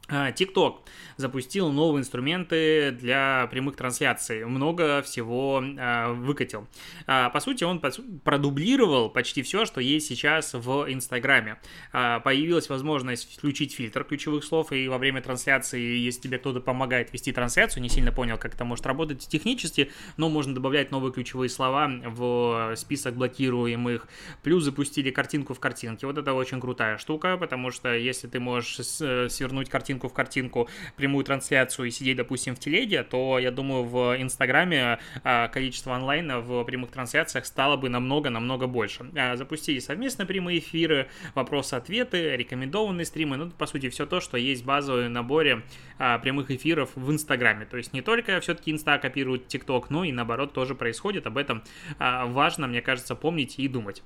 TikTok 0.08 0.76
а, 0.78 0.90
запустил 1.18 1.72
новые 1.72 2.02
инструменты 2.02 2.92
для 2.92 3.48
прямых 3.52 3.76
трансляций, 3.76 4.46
много 4.46 5.02
всего 5.02 5.62
э, 5.62 6.14
выкатил. 6.14 6.68
Э, 7.08 7.30
по 7.32 7.40
сути, 7.40 7.64
он 7.64 7.82
продублировал 8.24 9.10
почти 9.10 9.42
все, 9.42 9.66
что 9.66 9.82
есть 9.82 10.08
сейчас 10.08 10.54
в 10.54 10.92
Инстаграме. 10.92 11.58
Появилась 11.92 12.70
возможность 12.70 13.38
включить 13.38 13.74
фильтр 13.74 14.04
ключевых 14.04 14.44
слов, 14.44 14.72
и 14.72 14.88
во 14.88 14.98
время 14.98 15.22
трансляции, 15.22 15.98
если 15.98 16.22
тебе 16.22 16.38
кто-то 16.38 16.60
помогает 16.60 17.12
вести 17.14 17.32
трансляцию, 17.32 17.84
не 17.84 17.90
сильно 17.90 18.12
понял, 18.12 18.38
как 18.38 18.56
это 18.56 18.64
может 18.64 18.86
работать 18.86 19.28
технически, 19.28 19.92
но 20.18 20.30
можно 20.30 20.54
добавлять 20.54 20.92
новые 20.92 21.12
ключевые 21.12 21.50
слова 21.50 21.90
в 22.06 22.76
список 22.76 23.16
блокируемых. 23.16 24.08
Плюс 24.44 24.64
запустили 24.64 25.12
картинку 25.12 25.54
в 25.54 25.60
картинке. 25.60 26.08
Вот 26.08 26.18
это 26.18 26.34
очень 26.34 26.62
крутая 26.62 26.98
штука, 26.98 27.38
потому 27.38 27.72
что 27.72 27.94
если 27.94 28.28
ты 28.28 28.40
можешь 28.40 28.80
э, 29.02 29.30
свернуть 29.30 29.70
картинку 29.70 29.97
картинку 29.98 30.10
в 30.10 30.14
картинку 30.14 30.70
прямую 30.96 31.26
трансляцию 31.26 31.88
и 31.88 31.92
сидеть, 31.92 32.18
допустим, 32.18 32.56
в 32.56 32.60
телеге, 32.60 33.04
то, 33.04 33.40
я 33.40 33.52
думаю, 33.52 33.84
в 33.84 34.22
Инстаграме 34.22 35.00
а, 35.24 35.48
количество 35.48 35.96
онлайна 35.96 36.40
в 36.40 36.64
прямых 36.64 36.92
трансляциях 36.92 37.46
стало 37.46 37.78
бы 37.78 37.90
намного-намного 37.90 38.68
больше. 38.68 39.10
А, 39.16 39.36
запустили 39.36 39.80
совместно 39.80 40.26
прямые 40.26 40.60
эфиры, 40.60 41.08
вопросы-ответы, 41.36 42.36
рекомендованные 42.38 43.06
стримы, 43.06 43.38
ну, 43.38 43.50
по 43.52 43.66
сути, 43.66 43.90
все 43.90 44.06
то, 44.06 44.20
что 44.22 44.38
есть 44.38 44.64
в 44.64 44.66
базовом 44.66 45.12
наборе 45.12 45.64
а, 45.98 46.20
прямых 46.20 46.52
эфиров 46.52 46.90
в 46.96 47.12
Инстаграме. 47.12 47.66
То 47.66 47.78
есть 47.78 47.94
не 47.94 48.02
только 48.02 48.40
все-таки 48.40 48.72
Инста 48.72 48.98
копирует 48.98 49.48
ТикТок, 49.48 49.90
но 49.90 50.04
и 50.04 50.12
наоборот 50.12 50.54
тоже 50.54 50.76
происходит. 50.76 51.28
Об 51.28 51.38
этом 51.38 51.64
важно, 52.00 52.68
мне 52.68 52.82
кажется, 52.82 53.16
помнить 53.16 53.60
и 53.60 53.68
думать. 53.68 54.04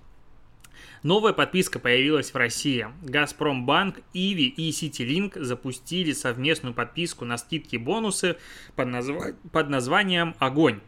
Новая 1.04 1.34
подписка 1.34 1.80
появилась 1.80 2.34
в 2.34 2.38
России. 2.38 2.88
Газпромбанк, 3.02 4.00
Иви 4.14 4.48
и 4.48 4.72
Ситилинк 4.72 5.36
запустили 5.36 6.12
совместную 6.12 6.74
подписку 6.74 7.26
на 7.26 7.38
скидки 7.38 7.78
бонусы 7.78 8.38
под, 8.76 8.88
назв... 8.88 9.16
под 9.52 9.70
названием 9.70 10.36
«Огонь». 10.40 10.80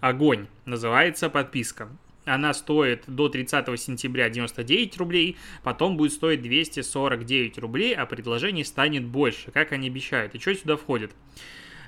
«Огонь» 0.00 0.48
называется 0.64 1.30
подписка. 1.30 1.88
Она 2.24 2.54
стоит 2.54 3.04
до 3.06 3.28
30 3.28 3.80
сентября 3.80 4.30
99 4.30 4.96
рублей, 4.96 5.36
потом 5.64 5.96
будет 5.96 6.12
стоить 6.12 6.42
249 6.42 7.58
рублей, 7.58 7.94
а 7.94 8.06
предложений 8.06 8.64
станет 8.64 9.04
больше, 9.04 9.50
как 9.50 9.72
они 9.72 9.88
обещают. 9.88 10.34
И 10.34 10.38
что 10.38 10.54
сюда 10.54 10.76
входит? 10.76 11.12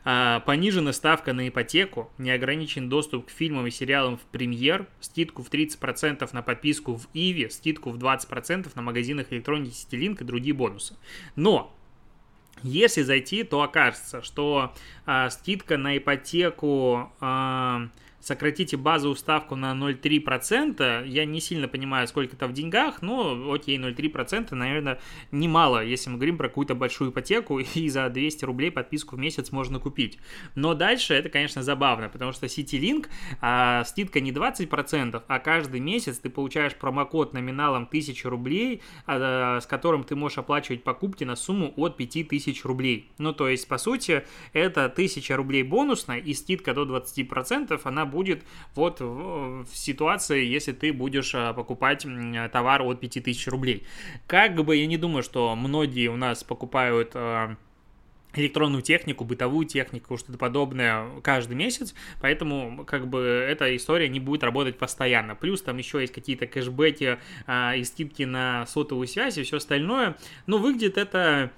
А, 0.05 0.41
понижена 0.41 0.93
ставка 0.93 1.33
на 1.33 1.49
ипотеку, 1.49 2.11
неограничен 2.19 2.89
доступ 2.89 3.27
к 3.27 3.31
фильмам 3.31 3.67
и 3.67 3.71
сериалам 3.71 4.19
в 4.19 4.23
премьер, 4.23 4.87
скидку 5.01 5.43
в 5.43 5.51
30% 5.51 6.29
на 6.33 6.43
подписку 6.43 6.97
в 6.97 7.09
Иви, 7.15 7.49
скидку 7.49 7.91
в 7.91 7.97
20% 7.97 8.71
на 8.75 8.83
магазинах 8.83 9.33
электроники 9.33 9.73
Ситилинк 9.73 10.21
и 10.21 10.25
другие 10.25 10.55
бонусы. 10.55 10.97
Но 11.37 11.75
если 12.63 13.03
зайти, 13.03 13.45
то 13.45 13.63
окажется, 13.63 14.23
что 14.23 14.75
а, 15.07 15.31
скидка 15.31 15.79
на 15.79 15.97
ипотеку 15.97 17.11
а, 17.21 17.89
сократите 18.25 18.77
базовую 18.79 19.17
ставку 19.17 19.55
на 19.55 19.73
0,3%, 19.73 21.07
я 21.07 21.25
не 21.27 21.41
сильно 21.41 21.69
понимаю, 21.69 22.09
сколько 22.09 22.35
это 22.35 22.47
в 22.47 22.53
деньгах, 22.55 23.03
но 23.03 23.53
окей, 23.53 23.79
0,3%, 23.79 24.55
наверное, 24.55 24.99
немало, 25.31 25.85
если 25.85 26.09
мы 26.09 26.17
говорим 26.17 26.39
про 26.39 26.49
какую-то 26.49 26.75
большую 26.75 27.11
ипотеку, 27.11 27.59
и 27.75 27.89
за 27.89 28.09
200 28.09 28.45
рублей 28.47 28.71
подписку 28.71 29.17
в 29.17 29.19
месяц 29.19 29.53
можно 29.53 29.79
купить. 29.79 30.19
Но 30.55 30.75
дальше 30.75 31.13
это, 31.15 31.29
конечно, 31.29 31.63
забавно, 31.63 32.09
потому 32.09 32.33
что 32.33 32.47
CityLink 32.47 33.09
а, 33.43 33.85
скидка 33.85 34.21
не 34.21 34.33
20%, 34.33 35.23
а 35.27 35.39
каждый 35.39 35.81
месяц 35.81 36.19
ты 36.19 36.31
получаешь 36.31 36.75
промокод 36.75 37.35
номиналом 37.35 37.83
1000 37.83 38.31
рублей, 38.31 38.81
а, 39.07 39.61
с 39.61 39.67
которым 39.67 40.03
ты 40.03 40.17
можешь 40.17 40.39
оплачивать 40.39 40.83
покупки 40.83 41.25
на 41.25 41.37
сумму 41.37 41.75
от 41.77 41.99
5000 41.99 42.65
рублей. 42.65 43.11
Ну, 43.19 43.35
то 43.35 43.49
есть, 43.49 43.69
по 43.69 43.77
сути, 43.77 44.25
это 44.55 44.87
1000 44.87 45.37
рублей 45.37 45.63
бонусная, 45.63 46.19
и 46.19 46.33
скидка 46.33 46.73
до 46.73 46.85
20%, 46.85 47.79
она 47.85 48.07
будет 48.15 48.43
вот 48.75 49.01
в, 49.01 49.67
ситуации, 49.75 50.45
если 50.45 50.73
ты 50.73 50.93
будешь 50.93 51.35
а, 51.35 51.53
покупать 51.53 52.07
товар 52.53 52.83
от 52.83 53.01
5000 53.01 53.49
рублей. 53.49 53.85
Как 54.27 54.55
бы 54.55 54.77
я 54.77 54.87
не 54.87 54.97
думаю, 54.97 55.23
что 55.23 55.55
многие 55.55 56.09
у 56.09 56.17
нас 56.17 56.45
покупают 56.45 57.11
а, 57.15 57.57
электронную 58.35 58.83
технику, 58.83 59.25
бытовую 59.25 59.67
технику, 59.67 60.17
что-то 60.17 60.39
подобное 60.39 61.21
каждый 61.23 61.55
месяц, 61.57 61.95
поэтому 62.21 62.85
как 62.85 63.09
бы 63.09 63.21
эта 63.21 63.75
история 63.77 64.09
не 64.09 64.21
будет 64.21 64.43
работать 64.43 64.79
постоянно. 64.79 65.35
Плюс 65.35 65.63
там 65.63 65.79
еще 65.79 66.01
есть 66.01 66.13
какие-то 66.13 66.47
кэшбэки 66.47 67.19
а, 67.47 67.75
и 67.77 67.85
скидки 67.85 68.23
на 68.25 68.67
сотовую 68.67 69.07
связь 69.07 69.39
и 69.39 69.43
все 69.43 69.59
остальное. 69.59 70.17
Но 70.47 70.59
выглядит 70.59 70.99
это 70.99 71.51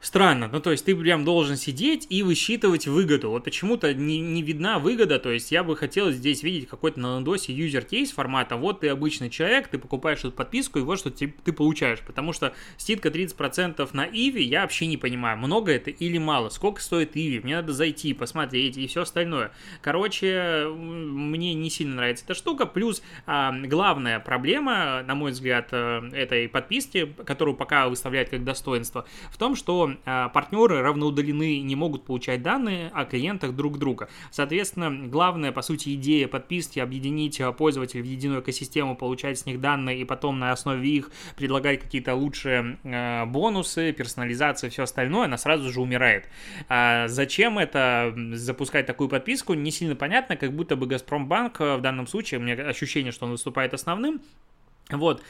странно. 0.00 0.48
Ну, 0.50 0.60
то 0.60 0.70
есть 0.70 0.84
ты 0.84 0.96
прям 0.96 1.24
должен 1.24 1.56
сидеть 1.56 2.06
и 2.08 2.22
высчитывать 2.22 2.86
выгоду. 2.86 3.30
Вот 3.30 3.44
почему-то 3.44 3.92
не, 3.94 4.18
не 4.18 4.42
видна 4.42 4.78
выгода, 4.78 5.18
то 5.18 5.30
есть 5.30 5.52
я 5.52 5.62
бы 5.62 5.76
хотел 5.76 6.10
здесь 6.10 6.42
видеть 6.42 6.68
какой-то 6.68 6.98
на 7.00 7.18
лендосе 7.18 7.52
юзер 7.52 7.84
кейс 7.84 8.10
формата, 8.10 8.56
вот 8.56 8.80
ты 8.80 8.88
обычный 8.88 9.30
человек, 9.30 9.68
ты 9.68 9.78
покупаешь 9.78 10.20
эту 10.20 10.32
подписку, 10.32 10.78
и 10.78 10.82
вот 10.82 10.98
что 10.98 11.10
ты, 11.10 11.28
ты 11.28 11.52
получаешь. 11.52 12.00
Потому 12.00 12.32
что 12.32 12.54
скидка 12.76 13.08
30% 13.08 13.88
на 13.92 14.06
Иви, 14.06 14.42
я 14.42 14.62
вообще 14.62 14.86
не 14.86 14.96
понимаю, 14.96 15.36
много 15.38 15.72
это 15.72 15.90
или 15.90 16.18
мало, 16.18 16.48
сколько 16.48 16.80
стоит 16.80 17.16
Иви, 17.16 17.40
мне 17.40 17.56
надо 17.56 17.72
зайти, 17.72 18.14
посмотреть 18.14 18.76
и 18.78 18.86
все 18.86 19.02
остальное. 19.02 19.52
Короче, 19.82 20.66
мне 20.74 21.54
не 21.54 21.70
сильно 21.70 21.96
нравится 21.96 22.24
эта 22.24 22.34
штука, 22.34 22.66
плюс 22.66 23.02
а, 23.26 23.52
главная 23.52 24.20
проблема, 24.20 25.02
на 25.02 25.14
мой 25.14 25.32
взгляд, 25.32 25.68
э, 25.72 26.10
этой 26.12 26.48
подписки, 26.48 27.12
которую 27.24 27.56
пока 27.56 27.88
выставляют 27.88 28.30
как 28.30 28.44
достоинство, 28.44 29.06
в 29.30 29.36
том, 29.36 29.56
что 29.56 29.89
а, 30.04 30.28
партнеры 30.28 30.82
равноудалены 30.82 31.60
не 31.60 31.76
могут 31.76 32.04
получать 32.04 32.42
данные 32.42 32.90
о 32.94 33.04
клиентах 33.04 33.54
друг 33.54 33.78
друга. 33.78 34.08
Соответственно, 34.30 35.08
главная, 35.08 35.52
по 35.52 35.62
сути, 35.62 35.94
идея 35.94 36.28
подписки 36.28 36.78
объединить 36.78 37.40
а, 37.40 37.52
пользователей 37.52 38.02
в 38.02 38.06
единую 38.06 38.40
экосистему, 38.40 38.96
получать 38.96 39.38
с 39.38 39.46
них 39.46 39.60
данные 39.60 40.00
и 40.00 40.04
потом 40.04 40.38
на 40.38 40.52
основе 40.52 40.88
их 40.88 41.10
предлагать 41.36 41.80
какие-то 41.80 42.14
лучшие 42.14 42.78
э, 42.82 43.24
бонусы, 43.26 43.92
персонализацию 43.92 44.68
и 44.68 44.72
все 44.72 44.84
остальное, 44.84 45.26
она 45.26 45.38
сразу 45.38 45.70
же 45.70 45.80
умирает. 45.80 46.28
А 46.68 47.08
зачем 47.08 47.58
это 47.58 48.14
запускать 48.32 48.86
такую 48.86 49.08
подписку, 49.08 49.54
не 49.54 49.70
сильно 49.70 49.96
понятно, 49.96 50.36
как 50.36 50.52
будто 50.52 50.76
бы 50.76 50.86
Газпромбанк 50.86 51.60
в 51.60 51.80
данном 51.80 52.06
случае, 52.06 52.40
у 52.40 52.42
меня 52.42 52.54
ощущение, 52.54 53.12
что 53.12 53.26
он 53.26 53.32
выступает 53.32 53.74
основным, 53.74 54.20
вот, 54.98 55.22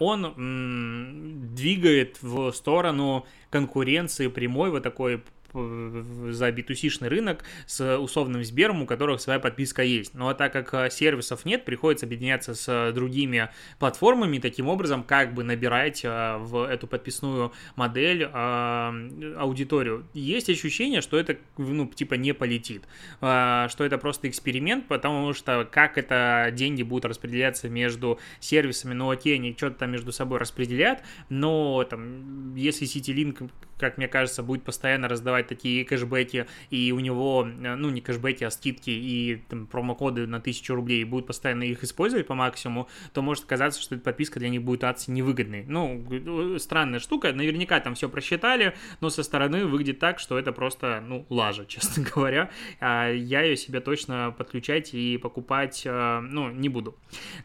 он 0.00 1.54
двигает 1.54 2.22
в 2.22 2.52
сторону 2.52 3.26
конкуренции 3.50 4.28
прямой, 4.28 4.70
вот 4.70 4.82
такой 4.82 5.22
за 5.52 6.48
B2C-шный 6.50 7.08
рынок 7.08 7.44
с 7.66 7.98
условным 7.98 8.44
Сбером, 8.44 8.82
у 8.82 8.86
которых 8.86 9.20
своя 9.20 9.38
подписка 9.38 9.82
есть. 9.82 10.14
Но 10.14 10.32
так 10.34 10.52
как 10.52 10.72
э, 10.74 10.90
сервисов 10.90 11.44
нет, 11.44 11.64
приходится 11.64 12.06
объединяться 12.06 12.54
с 12.54 12.92
другими 12.92 13.50
платформами, 13.78 14.38
таким 14.38 14.68
образом 14.68 15.02
как 15.02 15.34
бы 15.34 15.44
набирать 15.44 16.04
э, 16.04 16.36
в 16.38 16.64
эту 16.64 16.86
подписную 16.86 17.52
модель 17.76 18.22
э, 18.22 19.34
аудиторию. 19.38 20.06
Есть 20.14 20.50
ощущение, 20.50 21.00
что 21.00 21.18
это, 21.18 21.36
ну, 21.56 21.86
типа 21.86 22.14
не 22.14 22.32
полетит, 22.32 22.84
что 23.18 23.76
это 23.78 23.98
просто 23.98 24.28
эксперимент, 24.28 24.86
потому 24.88 25.32
что 25.32 25.66
как 25.70 25.98
это 25.98 26.50
деньги 26.52 26.82
будут 26.82 27.06
распределяться 27.06 27.68
между 27.68 28.18
сервисами, 28.40 28.94
ну 28.94 29.10
окей, 29.10 29.34
они 29.36 29.54
что-то 29.56 29.80
там 29.80 29.92
между 29.92 30.12
собой 30.12 30.38
распределят, 30.38 31.02
но 31.28 31.84
там, 31.84 32.54
если 32.54 32.86
CityLink 32.86 33.50
как 33.78 33.98
мне 33.98 34.08
кажется, 34.08 34.42
будет 34.42 34.64
постоянно 34.64 35.08
раздавать 35.08 35.35
такие 35.42 35.84
кэшбэки, 35.84 36.46
и 36.70 36.92
у 36.92 37.00
него, 37.00 37.46
э, 37.46 37.74
ну, 37.74 37.90
не 37.90 38.00
кэшбэки, 38.00 38.44
а 38.44 38.50
скидки 38.50 38.90
и 38.90 39.42
там, 39.48 39.66
промокоды 39.66 40.26
на 40.26 40.38
1000 40.38 40.74
рублей, 40.74 41.02
и 41.02 41.04
будет 41.04 41.26
постоянно 41.26 41.64
их 41.64 41.82
использовать 41.84 42.26
по 42.26 42.34
максимуму, 42.34 42.88
то 43.12 43.22
может 43.22 43.44
казаться, 43.44 43.80
что 43.80 43.94
эта 43.94 44.04
подписка 44.04 44.38
для 44.38 44.48
них 44.48 44.62
будет 44.62 44.84
адски 44.84 45.10
невыгодной. 45.10 45.64
Ну, 45.66 46.04
э, 46.10 46.58
странная 46.58 47.00
штука, 47.00 47.32
наверняка 47.32 47.80
там 47.80 47.94
все 47.94 48.08
просчитали, 48.08 48.74
но 49.00 49.10
со 49.10 49.22
стороны 49.22 49.66
выглядит 49.66 49.98
так, 49.98 50.18
что 50.18 50.38
это 50.38 50.52
просто, 50.52 51.02
ну, 51.06 51.26
лажа, 51.28 51.64
честно 51.68 52.04
говоря. 52.04 52.50
А 52.80 53.10
я 53.10 53.42
ее 53.42 53.56
себе 53.56 53.80
точно 53.80 54.34
подключать 54.36 54.94
и 54.94 55.18
покупать, 55.18 55.82
э, 55.84 56.20
ну, 56.20 56.50
не 56.50 56.68
буду. 56.68 56.96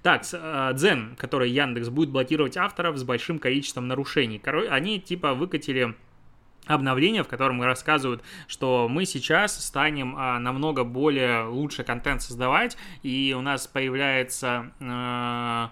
Так, 0.02 0.24
Дзен, 0.24 1.16
который 1.18 1.50
Яндекс 1.50 1.90
будет 1.90 2.10
блокировать 2.10 2.58
авторов 2.58 2.98
с 2.98 3.04
большим 3.04 3.40
количеством 3.40 3.88
нарушений. 3.88 4.42
Они 4.70 5.00
типа 5.00 5.34
выкатили 5.34 5.96
обновление, 6.66 7.24
в 7.24 7.28
котором 7.28 7.62
рассказывают, 7.62 8.22
что 8.48 8.88
мы 8.90 9.06
сейчас 9.06 9.64
станем 9.66 10.16
а, 10.18 10.40
намного 10.40 10.84
более 10.84 11.46
лучше 11.46 11.84
контент 11.84 12.22
создавать, 12.22 12.78
и 13.04 13.36
у 13.38 13.42
нас 13.42 13.68
появляется... 13.68 14.72
А, 14.80 15.72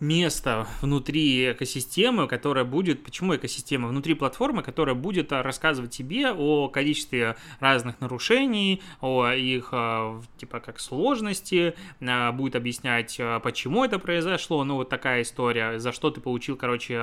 место 0.00 0.66
внутри 0.82 1.52
экосистемы, 1.52 2.28
которая 2.28 2.64
будет, 2.64 3.02
почему 3.02 3.34
экосистема, 3.34 3.88
внутри 3.88 4.14
платформы, 4.14 4.62
которая 4.62 4.94
будет 4.94 5.32
а, 5.32 5.42
рассказывать 5.42 5.90
тебе 5.90 6.32
о 6.32 6.68
количестве 6.68 7.36
разных 7.60 8.00
нарушений, 8.00 8.82
о 9.00 9.30
их, 9.30 9.70
а, 9.72 10.20
типа, 10.36 10.60
как 10.60 10.80
сложности, 10.80 11.74
а, 12.00 12.32
будет 12.32 12.56
объяснять, 12.56 13.18
почему 13.42 13.84
это 13.84 13.98
произошло, 13.98 14.64
ну, 14.64 14.74
вот 14.76 14.88
такая 14.88 15.22
история, 15.22 15.78
за 15.78 15.92
что 15.92 16.10
ты 16.10 16.20
получил, 16.20 16.56
короче, 16.56 17.00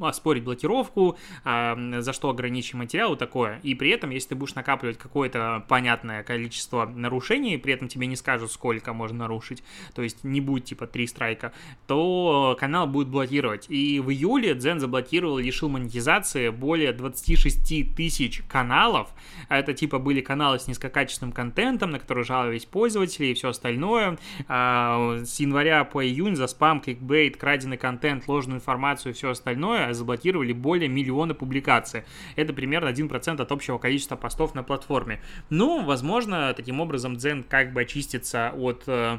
оспорить 0.00 0.44
блокировку, 0.44 1.18
за 1.44 2.12
что 2.12 2.30
ограничить 2.30 2.74
материал, 2.74 3.10
вот 3.10 3.18
такое. 3.18 3.60
И 3.62 3.74
при 3.74 3.90
этом, 3.90 4.10
если 4.10 4.30
ты 4.30 4.34
будешь 4.36 4.54
накапливать 4.54 4.98
какое-то 4.98 5.64
понятное 5.68 6.22
количество 6.22 6.86
нарушений, 6.86 7.56
при 7.56 7.74
этом 7.74 7.88
тебе 7.88 8.06
не 8.06 8.16
скажут, 8.16 8.52
сколько 8.52 8.92
можно 8.92 9.18
нарушить, 9.18 9.62
то 9.94 10.02
есть 10.02 10.24
не 10.24 10.40
будет, 10.40 10.66
типа, 10.66 10.86
три 10.86 11.06
страйка, 11.06 11.52
то 11.86 12.11
канал 12.58 12.86
будет 12.86 13.08
блокировать. 13.08 13.66
И 13.68 14.00
в 14.00 14.10
июле 14.10 14.54
Дзен 14.54 14.80
заблокировал 14.80 15.38
лишил 15.38 15.68
монетизации 15.68 16.48
более 16.48 16.92
26 16.92 17.94
тысяч 17.94 18.42
каналов. 18.48 19.10
Это 19.48 19.74
типа 19.74 19.98
были 19.98 20.20
каналы 20.20 20.58
с 20.58 20.66
низкокачественным 20.66 21.32
контентом, 21.32 21.90
на 21.90 21.98
которые 21.98 22.24
жаловались 22.24 22.64
пользователи 22.64 23.26
и 23.26 23.34
все 23.34 23.48
остальное. 23.48 24.18
А, 24.48 25.20
с 25.24 25.40
января 25.40 25.84
по 25.84 26.04
июнь 26.04 26.36
за 26.36 26.46
спам, 26.46 26.80
кликбейт, 26.80 27.36
краденый 27.36 27.76
контент, 27.76 28.28
ложную 28.28 28.58
информацию 28.58 29.12
и 29.12 29.14
все 29.14 29.30
остальное 29.30 29.92
заблокировали 29.92 30.52
более 30.52 30.88
миллиона 30.88 31.34
публикаций. 31.34 32.04
Это 32.36 32.52
примерно 32.52 32.88
1% 32.88 33.40
от 33.40 33.52
общего 33.52 33.78
количества 33.78 34.16
постов 34.16 34.54
на 34.54 34.62
платформе. 34.62 35.20
Ну, 35.50 35.84
возможно, 35.84 36.52
таким 36.54 36.80
образом 36.80 37.16
Дзен 37.16 37.42
как 37.42 37.72
бы 37.72 37.82
очистится 37.82 38.52
от 38.56 38.84
э, 38.86 39.18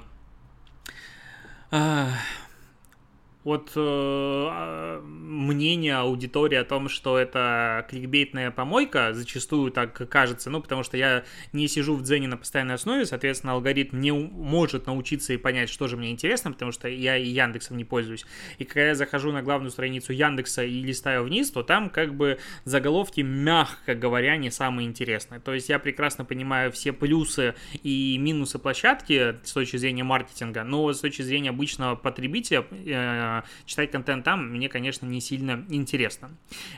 от 3.43 3.71
э, 3.75 3.79
а, 3.79 5.01
мнения 5.01 5.97
аудитории 5.97 6.57
о 6.57 6.63
том, 6.63 6.89
что 6.89 7.17
это 7.17 7.85
кликбейтная 7.89 8.51
помойка, 8.51 9.13
зачастую 9.13 9.71
так 9.71 10.09
кажется, 10.09 10.49
ну, 10.49 10.61
потому 10.61 10.83
что 10.83 10.97
я 10.97 11.23
не 11.51 11.67
сижу 11.67 11.95
в 11.95 12.03
дзене 12.03 12.27
на 12.27 12.37
постоянной 12.37 12.75
основе, 12.75 13.05
соответственно, 13.05 13.53
алгоритм 13.53 13.99
не 13.99 14.11
может 14.11 14.87
научиться 14.87 15.33
и 15.33 15.37
понять, 15.37 15.69
что 15.69 15.87
же 15.87 15.97
мне 15.97 16.11
интересно, 16.11 16.51
потому 16.51 16.71
что 16.71 16.87
я 16.87 17.17
и 17.17 17.27
Яндексом 17.27 17.77
не 17.77 17.85
пользуюсь. 17.85 18.25
И 18.59 18.63
когда 18.63 18.87
я 18.87 18.95
захожу 18.95 19.31
на 19.31 19.41
главную 19.41 19.71
страницу 19.71 20.13
Яндекса 20.13 20.63
и 20.63 20.81
листаю 20.81 21.23
вниз, 21.23 21.51
то 21.51 21.63
там 21.63 21.89
как 21.89 22.15
бы 22.15 22.39
заголовки, 22.63 23.21
мягко 23.21 23.95
говоря, 23.95 24.37
не 24.37 24.51
самые 24.51 24.87
интересные. 24.87 25.39
То 25.39 25.53
есть 25.53 25.69
я 25.69 25.79
прекрасно 25.79 26.25
понимаю 26.25 26.71
все 26.71 26.93
плюсы 26.93 27.55
и 27.83 28.17
минусы 28.17 28.59
площадки 28.59 29.35
с 29.43 29.51
точки 29.51 29.77
зрения 29.77 30.03
маркетинга, 30.03 30.63
но 30.63 30.93
с 30.93 30.99
точки 30.99 31.21
зрения 31.21 31.49
обычного 31.49 31.95
потребителя 31.95 32.65
э, 32.71 33.32
читать 33.65 33.91
контент 33.91 34.23
там 34.23 34.49
мне, 34.49 34.69
конечно, 34.69 35.05
не 35.05 35.21
сильно 35.21 35.65
интересно. 35.69 36.31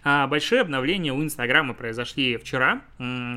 А 0.03 0.27
большие 0.27 0.61
обновления 0.61 1.13
у 1.13 1.23
Инстаграма 1.23 1.73
произошли 1.73 2.37
вчера, 2.37 2.81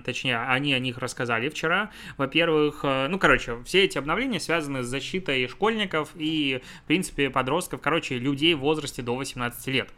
точнее, 0.05 0.39
они 0.39 0.75
о 0.75 0.79
них 0.79 0.99
рассказали 0.99 1.49
вчера. 1.49 1.91
Во-первых, 2.17 2.81
э, 2.83 3.09
ну, 3.09 3.19
короче, 3.19 3.63
все 3.65 3.85
эти 3.85 3.99
обновления 3.99 4.41
связаны 4.41 4.83
с 4.83 4.87
защитой 4.87 5.47
школьников 5.49 6.11
и, 6.15 6.61
в 6.85 6.87
принципе, 6.87 7.31
подростков, 7.31 7.81
короче, 7.81 8.19
людей 8.19 8.55
в 8.55 8.61
возрасте 8.61 9.03
до 9.03 9.17
18 9.17 9.67
лет. 9.69 9.91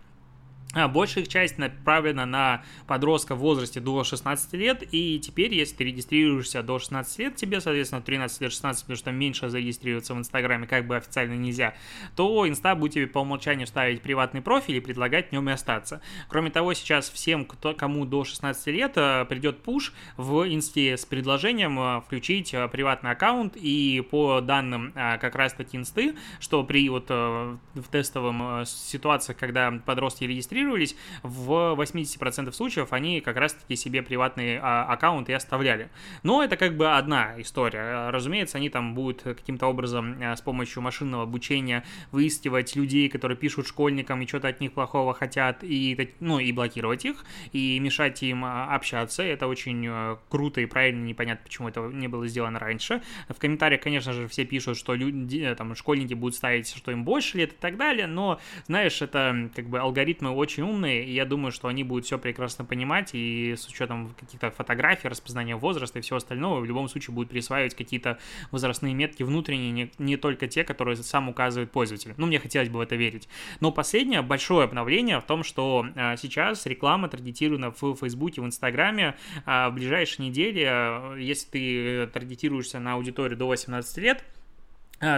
А, 0.72 0.86
большая 0.86 1.24
их 1.24 1.28
часть 1.28 1.58
направлена 1.58 2.26
на 2.26 2.62
подростка 2.86 3.34
в 3.34 3.38
возрасте 3.38 3.80
до 3.80 4.04
16 4.04 4.52
лет, 4.52 4.84
и 4.92 5.18
теперь, 5.18 5.52
если 5.52 5.74
ты 5.74 5.84
регистрируешься 5.84 6.62
до 6.62 6.78
16 6.78 7.18
лет, 7.18 7.36
тебе, 7.36 7.60
соответственно, 7.60 8.02
13 8.02 8.40
лет 8.40 8.52
16, 8.52 8.82
потому 8.82 8.96
что 8.96 9.10
меньше 9.10 9.48
зарегистрироваться 9.48 10.14
в 10.14 10.18
Инстаграме 10.18 10.68
как 10.68 10.86
бы 10.86 10.96
официально 10.96 11.34
нельзя, 11.34 11.74
то 12.14 12.48
Инста 12.48 12.76
будет 12.76 12.92
тебе 12.92 13.08
по 13.08 13.18
умолчанию 13.18 13.66
ставить 13.66 14.00
приватный 14.00 14.42
профиль 14.42 14.76
и 14.76 14.80
предлагать 14.80 15.30
в 15.30 15.32
нем 15.32 15.48
и 15.50 15.52
остаться. 15.52 16.00
Кроме 16.28 16.50
того, 16.50 16.72
сейчас 16.74 17.10
всем, 17.10 17.46
кто, 17.46 17.74
кому 17.74 18.04
до 18.04 18.22
16 18.22 18.66
лет, 18.68 18.92
э, 18.94 19.24
придет 19.24 19.64
пуш 19.64 19.92
в 20.16 20.48
Инсте 20.48 20.96
с 20.96 21.04
предложением 21.04 21.80
э, 21.80 22.00
включить 22.02 22.54
э, 22.54 22.68
приватный 22.68 23.10
аккаунт, 23.10 23.56
и 23.56 24.06
по 24.08 24.40
данным 24.40 24.92
как 24.94 25.34
раз-таки 25.34 25.76
Инсты, 25.76 26.14
что 26.38 26.62
при 26.62 26.88
вот 26.88 27.08
в 27.10 27.58
тестовом 27.90 28.64
ситуациях, 28.66 29.36
когда 29.38 29.72
подростки 29.84 30.24
регистрируются, 30.24 30.59
регистрировались, 30.60 30.96
в 31.22 31.76
80% 31.78 32.52
случаев 32.52 32.92
они 32.92 33.20
как 33.20 33.36
раз-таки 33.36 33.76
себе 33.76 34.02
приватный 34.02 34.58
а, 34.58 34.84
аккаунт 34.84 35.28
и 35.28 35.32
оставляли. 35.32 35.90
Но 36.22 36.42
это 36.42 36.56
как 36.56 36.76
бы 36.76 36.92
одна 36.96 37.40
история. 37.40 38.10
Разумеется, 38.10 38.58
они 38.58 38.68
там 38.68 38.94
будут 38.94 39.22
каким-то 39.22 39.66
образом 39.66 40.16
а, 40.20 40.36
с 40.36 40.40
помощью 40.40 40.82
машинного 40.82 41.24
обучения 41.24 41.84
выискивать 42.12 42.76
людей, 42.76 43.08
которые 43.08 43.36
пишут 43.36 43.66
школьникам 43.66 44.22
и 44.22 44.26
что-то 44.26 44.48
от 44.48 44.60
них 44.60 44.72
плохого 44.72 45.14
хотят, 45.14 45.62
и, 45.62 46.14
ну, 46.20 46.38
и 46.38 46.52
блокировать 46.52 47.04
их, 47.04 47.24
и 47.52 47.78
мешать 47.78 48.22
им 48.22 48.44
а, 48.44 48.74
общаться. 48.74 49.22
Это 49.22 49.46
очень 49.46 49.86
а, 49.88 50.18
круто 50.28 50.60
и 50.60 50.66
правильно, 50.66 51.04
непонятно, 51.04 51.44
почему 51.44 51.68
это 51.68 51.80
не 51.80 52.08
было 52.08 52.26
сделано 52.26 52.58
раньше. 52.58 53.02
В 53.28 53.38
комментариях, 53.38 53.80
конечно 53.80 54.12
же, 54.12 54.28
все 54.28 54.44
пишут, 54.44 54.76
что 54.76 54.94
люди, 54.94 55.54
там, 55.56 55.74
школьники 55.74 56.14
будут 56.14 56.34
ставить, 56.34 56.68
что 56.68 56.90
им 56.90 57.04
больше 57.04 57.38
лет 57.38 57.52
и 57.52 57.56
так 57.56 57.76
далее, 57.76 58.06
но, 58.06 58.40
знаешь, 58.66 59.00
это 59.02 59.50
как 59.54 59.68
бы 59.68 59.78
алгоритмы 59.78 60.30
очень 60.30 60.49
очень 60.50 60.64
умные, 60.64 61.04
и 61.04 61.12
я 61.12 61.24
думаю, 61.24 61.52
что 61.52 61.68
они 61.68 61.84
будут 61.84 62.06
все 62.06 62.18
прекрасно 62.18 62.64
понимать, 62.64 63.10
и 63.12 63.54
с 63.56 63.68
учетом 63.68 64.12
каких-то 64.18 64.50
фотографий, 64.50 65.08
распознания 65.08 65.54
возраста 65.54 66.00
и 66.00 66.02
всего 66.02 66.16
остального, 66.16 66.58
в 66.58 66.64
любом 66.64 66.88
случае 66.88 67.14
будут 67.14 67.30
присваивать 67.30 67.74
какие-то 67.76 68.18
возрастные 68.50 68.94
метки 68.94 69.22
внутренние, 69.22 69.70
не, 69.70 69.92
не 69.98 70.16
только 70.16 70.48
те, 70.48 70.64
которые 70.64 70.96
сам 70.96 71.28
указывает 71.28 71.70
пользователь. 71.70 72.14
Ну, 72.16 72.26
мне 72.26 72.40
хотелось 72.40 72.68
бы 72.68 72.78
в 72.78 72.80
это 72.80 72.96
верить. 72.96 73.28
Но 73.60 73.70
последнее 73.70 74.22
большое 74.22 74.64
обновление 74.64 75.20
в 75.20 75.24
том, 75.24 75.44
что 75.44 75.86
а, 75.94 76.16
сейчас 76.16 76.66
реклама 76.66 77.08
таргетирована 77.08 77.70
в 77.70 77.94
Фейсбуке, 77.94 78.40
в 78.40 78.46
Инстаграме. 78.46 79.16
А, 79.46 79.70
в 79.70 79.74
ближайшие 79.74 80.28
недели, 80.28 80.64
а, 80.66 81.14
если 81.16 81.46
ты 81.48 82.06
таргетируешься 82.08 82.80
на 82.80 82.94
аудиторию 82.94 83.38
до 83.38 83.46
18 83.46 83.98
лет, 83.98 84.24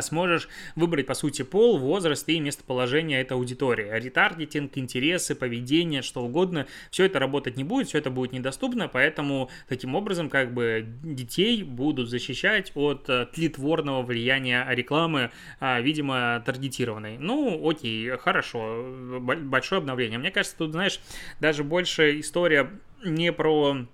сможешь 0.01 0.49
выбрать, 0.77 1.07
по 1.07 1.15
сути, 1.15 1.43
пол, 1.43 1.79
возраст 1.79 2.29
и 2.29 2.41
местоположение 2.41 3.21
этой 3.21 3.35
аудитории. 3.35 3.89
Ретаргетинг, 3.91 4.79
интересы, 4.79 5.35
поведение, 5.35 6.03
что 6.03 6.23
угодно. 6.23 6.67
Все 6.91 7.05
это 7.05 7.19
работать 7.19 7.57
не 7.57 7.65
будет, 7.65 7.89
все 7.89 7.99
это 7.99 8.11
будет 8.11 8.33
недоступно, 8.33 8.89
поэтому 8.89 9.51
таким 9.69 9.95
образом 9.95 10.31
как 10.31 10.55
бы 10.55 10.87
детей 11.03 11.63
будут 11.63 12.09
защищать 12.09 12.73
от 12.75 13.09
э, 13.09 13.27
тлетворного 13.27 14.03
влияния 14.03 14.67
рекламы, 14.71 15.31
а, 15.61 15.81
видимо, 15.81 16.43
таргетированной. 16.45 17.19
Ну, 17.19 17.69
окей, 17.69 18.09
хорошо, 18.19 18.85
большое 19.21 19.81
обновление. 19.81 20.19
Мне 20.19 20.31
кажется, 20.31 20.57
тут, 20.57 20.73
знаешь, 20.73 21.01
даже 21.41 21.65
больше 21.65 22.21
история 22.21 22.71
не 23.05 23.33
про 23.33 23.87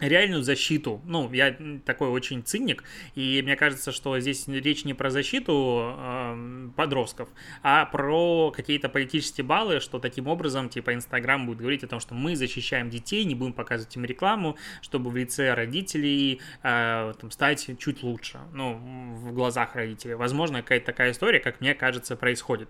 реальную 0.00 0.42
защиту. 0.42 1.00
Ну, 1.04 1.30
я 1.32 1.56
такой 1.84 2.08
очень 2.08 2.42
циник, 2.42 2.84
и 3.14 3.40
мне 3.42 3.56
кажется, 3.56 3.92
что 3.92 4.18
здесь 4.18 4.48
речь 4.48 4.84
не 4.84 4.94
про 4.94 5.10
защиту 5.10 5.94
э, 5.96 6.68
подростков, 6.76 7.28
а 7.62 7.84
про 7.86 8.50
какие-то 8.50 8.88
политические 8.88 9.44
баллы, 9.44 9.80
что 9.80 9.98
таким 9.98 10.26
образом, 10.26 10.68
типа, 10.68 10.94
Инстаграм 10.94 11.46
будет 11.46 11.58
говорить 11.58 11.84
о 11.84 11.88
том, 11.88 12.00
что 12.00 12.14
мы 12.14 12.36
защищаем 12.36 12.90
детей, 12.90 13.24
не 13.24 13.34
будем 13.34 13.52
показывать 13.52 13.94
им 13.96 14.04
рекламу, 14.04 14.56
чтобы 14.82 15.10
в 15.10 15.16
лице 15.16 15.54
родителей 15.54 16.40
э, 16.62 17.14
там, 17.20 17.30
стать 17.30 17.70
чуть 17.78 18.02
лучше, 18.02 18.40
ну, 18.52 18.74
в 18.74 19.32
глазах 19.32 19.74
родителей. 19.74 20.14
Возможно, 20.14 20.62
какая-то 20.62 20.86
такая 20.86 21.12
история, 21.12 21.40
как 21.40 21.60
мне 21.60 21.74
кажется, 21.74 22.16
происходит. 22.16 22.68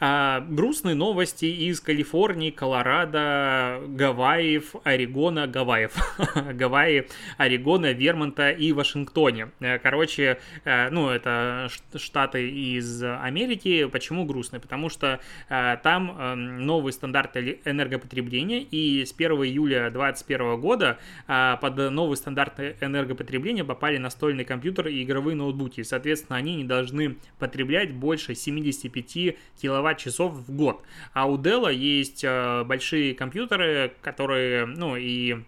Э, 0.00 0.40
грустные 0.40 0.94
новости 0.94 1.46
из 1.46 1.80
Калифорнии, 1.80 2.50
Колорадо, 2.50 3.82
Гавайев, 3.86 4.74
Орегона, 4.84 5.46
Гавайев. 5.46 5.94
Гавайи, 6.56 7.08
Орегона, 7.36 7.92
Вермонта 7.92 8.50
и 8.50 8.72
Вашингтоне. 8.72 9.50
Э, 9.60 9.78
короче, 9.78 10.38
э, 10.64 10.90
ну, 10.90 11.10
это 11.10 11.68
штаты 11.96 12.48
из 12.48 13.02
Америки. 13.02 13.86
Почему 13.86 14.24
грустно? 14.24 14.60
Потому 14.60 14.88
что 14.88 15.20
э, 15.48 15.76
там 15.82 16.16
эм, 16.18 16.66
новые 16.66 16.92
стандарты 16.92 17.60
энергопотребления, 17.64 18.60
и 18.60 19.04
с 19.04 19.12
1 19.12 19.32
июля 19.44 19.90
2021 19.90 20.60
года 20.60 20.98
под 21.26 21.76
новые 21.76 22.16
стандарты 22.16 22.76
энергопотребления 22.80 23.64
попали 23.64 23.98
настольные 23.98 24.44
компьютеры 24.44 24.92
и 24.92 25.02
игровые 25.02 25.36
ноутбуки. 25.36 25.82
Соответственно, 25.82 26.36
они 26.38 26.56
не 26.56 26.64
должны 26.64 27.16
потреблять 27.38 27.92
больше 27.92 28.34
75 28.34 29.36
киловатт-часов 29.60 30.32
в 30.32 30.54
год. 30.54 30.82
А 31.12 31.26
у 31.26 31.36
Dell 31.36 31.72
есть 31.72 32.24
большие 32.66 33.14
компьютеры, 33.14 33.92
которые, 34.02 34.66
ну, 34.66 34.96
и 34.96 35.42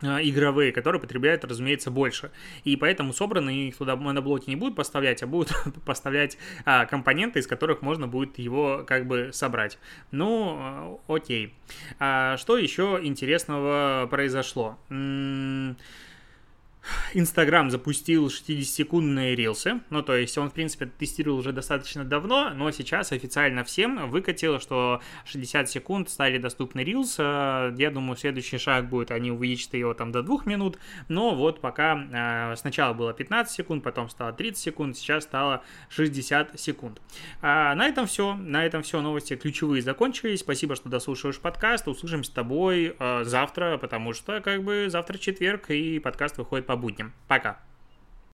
игровые, 0.00 0.72
которые 0.72 1.00
потребляют, 1.00 1.44
разумеется, 1.44 1.90
больше. 1.90 2.30
И 2.64 2.76
поэтому 2.76 3.12
собранные 3.12 3.68
их 3.68 3.76
туда 3.76 3.96
моноблоки 3.96 4.48
не 4.48 4.56
будут 4.56 4.76
поставлять, 4.76 5.22
а 5.22 5.26
будут 5.26 5.52
поставлять 5.86 6.38
а, 6.64 6.86
компоненты, 6.86 7.40
из 7.40 7.46
которых 7.46 7.82
можно 7.82 8.06
будет 8.06 8.38
его 8.38 8.84
как 8.86 9.06
бы 9.06 9.30
собрать. 9.32 9.78
Ну, 10.10 10.56
а, 10.58 10.98
окей. 11.08 11.54
А, 11.98 12.36
что 12.36 12.56
еще 12.56 13.00
интересного 13.02 14.06
произошло? 14.10 14.78
М 14.90 15.70
-м 15.70 15.76
Инстаграм 17.14 17.70
запустил 17.70 18.28
60-секундные 18.28 19.34
рилсы, 19.34 19.80
ну, 19.90 20.02
то 20.02 20.16
есть 20.16 20.36
он, 20.38 20.50
в 20.50 20.52
принципе, 20.52 20.86
тестировал 20.86 21.38
уже 21.38 21.52
достаточно 21.52 22.04
давно, 22.04 22.50
но 22.50 22.70
сейчас 22.70 23.12
официально 23.12 23.64
всем 23.64 24.10
выкатил, 24.10 24.60
что 24.60 25.00
60 25.26 25.68
секунд 25.68 26.10
стали 26.10 26.38
доступны 26.38 26.80
рилс. 26.80 27.16
Э, 27.18 27.74
я 27.76 27.90
думаю, 27.90 28.16
следующий 28.16 28.58
шаг 28.58 28.88
будет, 28.88 29.10
они 29.10 29.30
увеличат 29.30 29.74
его 29.74 29.94
там 29.94 30.12
до 30.12 30.22
2 30.22 30.42
минут, 30.44 30.78
но 31.08 31.34
вот 31.34 31.60
пока 31.60 32.52
э, 32.52 32.56
сначала 32.56 32.94
было 32.94 33.12
15 33.12 33.54
секунд, 33.54 33.82
потом 33.82 34.08
стало 34.08 34.32
30 34.32 34.58
секунд, 34.58 34.96
сейчас 34.96 35.24
стало 35.24 35.62
60 35.90 36.58
секунд. 36.58 37.00
А 37.42 37.74
на 37.74 37.86
этом 37.86 38.06
все, 38.06 38.34
на 38.34 38.64
этом 38.64 38.82
все, 38.82 39.00
новости 39.00 39.36
ключевые 39.36 39.82
закончились. 39.82 40.40
Спасибо, 40.40 40.76
что 40.76 40.88
дослушиваешь 40.88 41.38
подкаст, 41.38 41.88
услышимся 41.88 42.30
с 42.30 42.34
тобой 42.34 42.94
э, 42.98 43.24
завтра, 43.24 43.78
потому 43.78 44.12
что, 44.12 44.40
как 44.40 44.62
бы, 44.62 44.86
завтра 44.88 45.18
четверг, 45.18 45.70
и 45.70 45.98
подкаст 45.98 46.38
выходит 46.38 46.67
по 46.68 46.76
будням. 46.76 47.14
Пока. 47.26 47.58